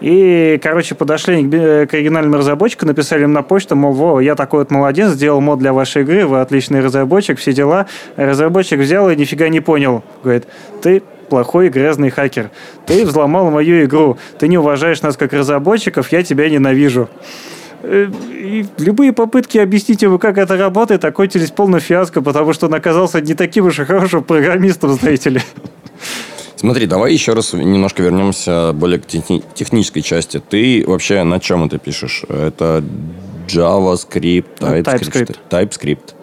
[0.00, 1.50] И, короче, подошли к,
[1.90, 5.58] к оригинальным разработчикам, написали им на почту, мол, во, я такой вот молодец, сделал мод
[5.58, 7.86] для вашей игры, вы отличный разработчик, все дела.
[8.16, 10.04] Разработчик взял и нифига не понял.
[10.22, 10.46] Говорит,
[10.82, 12.50] ты плохой грязный хакер.
[12.86, 14.18] Ты взломал мою игру.
[14.38, 17.08] Ты не уважаешь нас как разработчиков, я тебя ненавижу.
[17.88, 22.74] Э, И любые попытки объяснить ему, как это работает, окончились полной фиаско, потому что он
[22.74, 25.40] оказался не таким уж и хорошим программистом, знаете ли.
[26.56, 30.40] Смотри, давай еще раз немножко вернемся более к техни- технической части.
[30.48, 32.24] Ты вообще на чем это пишешь?
[32.28, 32.82] Это
[33.48, 34.82] JavaScript, Ну, TypeScript?
[34.82, 35.36] TypeScript.
[35.50, 36.14] TypeScript.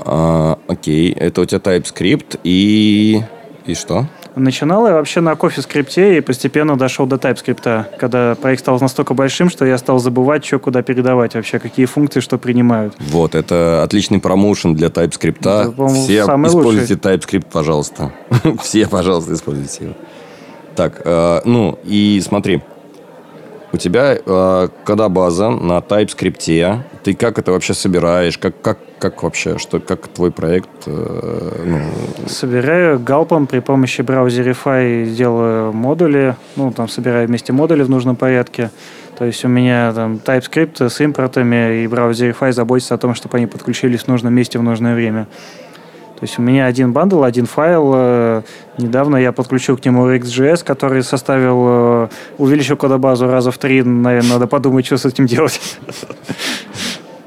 [0.00, 3.22] А, окей, это у тебя TypeScript и...
[3.66, 4.06] И что?
[4.36, 9.14] Начинал я вообще на кофе скрипте и постепенно дошел до TypeScript, когда проект стал настолько
[9.14, 12.94] большим, что я стал забывать, что куда передавать вообще, какие функции что принимают.
[12.98, 15.38] Вот, это отличный промоушен для TypeScript.
[15.40, 18.12] Это, Все используйте TypeScript, пожалуйста.
[18.62, 19.94] Все, пожалуйста, используйте его.
[20.74, 22.62] Так, э, ну и смотри,
[23.74, 28.38] у тебя э, когда база на TypeScript, ты как это вообще собираешь?
[28.38, 30.70] Как, как, как вообще, что, как твой проект?
[30.86, 37.90] Э, ну, Собираю галпом при помощи браузерify делаю модули, ну, там собираю вместе модули в
[37.90, 38.70] нужном порядке.
[39.18, 43.46] То есть у меня там TypeScript с импортами и Browserify заботится о том, чтобы они
[43.46, 45.26] подключились в нужном месте в нужное время.
[46.24, 47.92] То есть у меня один бандл, один файл.
[47.94, 48.42] Э,
[48.78, 53.82] Недавно я подключил к нему RxJS, который составил, э, увеличил кодобазу раза в три.
[53.82, 55.60] Наверное, надо подумать, что с этим делать.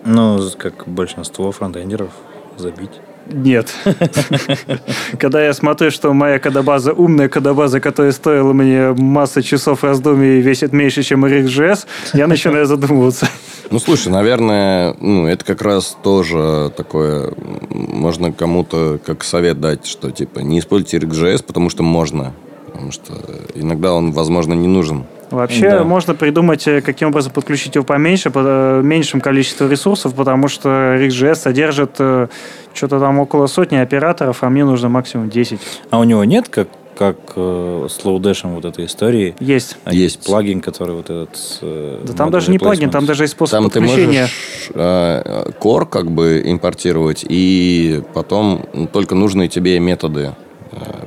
[0.04, 2.10] Ну, как большинство фронтендеров,
[2.58, 3.00] забить.
[3.32, 3.74] Нет.
[5.20, 10.42] Когда я смотрю, что моя кодобаза умная кодобаза, которая стоила мне масса часов раздумий и
[10.42, 13.28] весит меньше, чем RxJS, я начинаю задумываться.
[13.70, 17.34] Ну, слушай, наверное, ну, это как раз тоже такое,
[17.70, 22.32] можно кому-то как совет дать, что, типа, не используйте RxJS, потому что можно.
[22.68, 23.14] Потому что
[23.56, 25.04] иногда он, возможно, не нужен.
[25.30, 25.84] Вообще Да.
[25.84, 30.70] можно придумать, э, каким образом подключить его поменьше, по э, меньшим количеством ресурсов, потому что
[30.96, 32.28] RxJS содержит э,
[32.74, 35.60] что-то там около сотни операторов, а мне нужно максимум 10.
[35.90, 39.78] А у него нет, как, как э, с Lodash вот этой истории, Есть.
[39.84, 40.26] а Есть.
[40.26, 41.38] плагин, который вот этот...
[41.62, 44.22] э, Да там даже не плагин, там даже есть способ Там ты подключения.
[44.22, 50.34] можешь э, core как бы импортировать, и потом только нужные тебе методы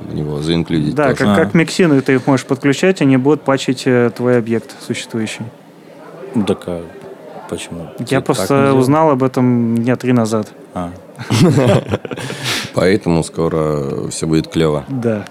[0.09, 0.95] в него заинклюдить.
[0.95, 1.15] Да, тоже.
[1.17, 1.35] как, А.
[1.35, 5.43] как миксины ты их можешь подключать, они будут пачить э, твой объект существующий.
[6.35, 6.81] Ну, Так, а
[7.49, 7.87] почему?
[7.99, 10.47] Я Так просто узнал об этом дня три назад.
[10.73, 10.91] А,
[12.73, 14.85] Поэтому скоро все будет клево.
[14.89, 15.25] Да.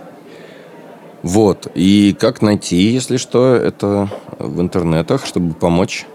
[1.23, 1.69] Вот.
[1.75, 4.09] И как найти, если что, это
[4.39, 6.07] в интернетах, чтобы помочь?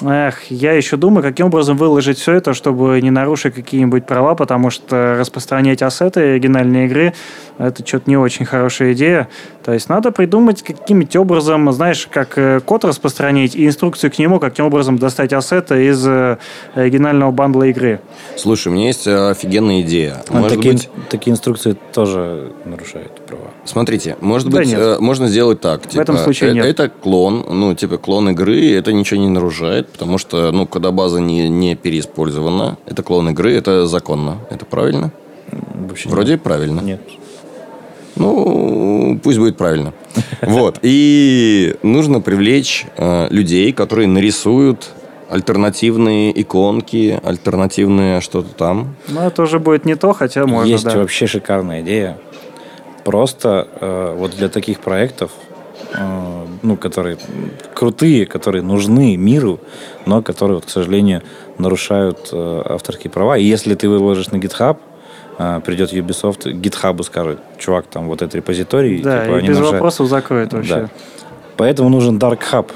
[0.00, 4.70] Эх, я еще думаю, каким образом выложить все это, чтобы не нарушить какие-нибудь права, потому
[4.70, 7.14] что распространять ассеты оригинальной игры–
[7.58, 9.28] это что-то не очень хорошая идея.
[9.68, 14.40] То есть надо придумать каким-нибудь образом, знаешь, как э, код распространить и инструкцию к нему,
[14.40, 16.38] каким образом достать ассеты из э,
[16.74, 18.00] оригинального бандла игры.
[18.34, 20.24] Слушай, у меня есть э, офигенная идея.
[20.26, 23.50] а Может такие, быть, такие инструкции тоже нарушают права.
[23.66, 25.00] смотрите, может Да быть, нет.
[25.00, 25.86] можно сделать так.
[25.86, 26.64] типа, этом случае э, нет.
[26.64, 31.20] Это клон, ну, типа клон игры, это ничего не нарушает, потому что, ну, когда база
[31.20, 34.38] не, не переиспользована, это клон игры, это законно.
[34.48, 35.12] Это правильно?
[35.74, 36.80] Вообще Вроде правильно.
[36.80, 37.02] Нет.
[38.16, 39.92] Ну, пусть будет правильно.
[40.42, 40.78] Вот.
[40.82, 44.90] И нужно привлечь э, людей, которые нарисуют
[45.28, 48.96] альтернативные иконки, альтернативные что-то там.
[49.08, 50.96] Но это уже будет не то, хотя можно, Есть да.
[50.96, 52.18] вообще шикарная идея.
[53.04, 55.30] Просто э, вот для таких проектов,
[55.94, 57.18] э, ну, которые
[57.74, 59.60] крутые, которые нужны миру,
[60.06, 61.22] но которые, вот, к сожалению,
[61.58, 63.36] нарушают э, авторские права.
[63.36, 64.78] И если ты выложишь на GitHub,
[65.64, 69.72] придет Ubisoft, GitHub скажет, чувак, там вот этот репозиторий, Да, типа, и они без нарушают».
[69.74, 70.74] вопросов закроет вообще.
[70.74, 70.88] Да.
[71.56, 72.70] Поэтому нужен Dark Hub.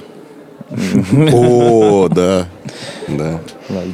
[1.33, 2.47] О, да.
[3.09, 3.41] Да.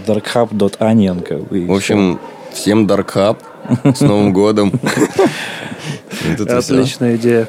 [0.07, 1.67] darkhub.onion.
[1.67, 2.21] В общем,
[2.53, 3.39] всем Dark Hub.
[3.95, 4.73] С Новым годом.
[6.39, 7.49] Отличная идея.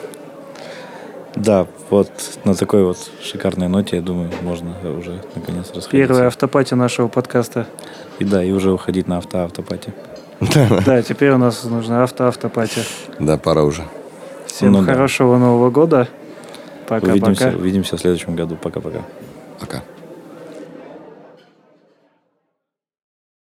[1.35, 2.11] Да, вот
[2.43, 5.89] на такой вот шикарной ноте, я думаю, можно уже наконец расходиться.
[5.91, 7.67] Первая автопати нашего подкаста.
[8.19, 9.93] И да, и уже уходить на авто-автопати.
[10.85, 12.81] Да, теперь у нас нужна авто-автопати.
[13.19, 13.83] Да, пора уже.
[14.47, 14.93] Всем Ну да.
[14.93, 16.07] хорошего Нового года.
[16.89, 17.57] Увидимся, Пока-пока.
[17.57, 18.55] увидимся в следующем году.
[18.55, 18.99] Пока-пока.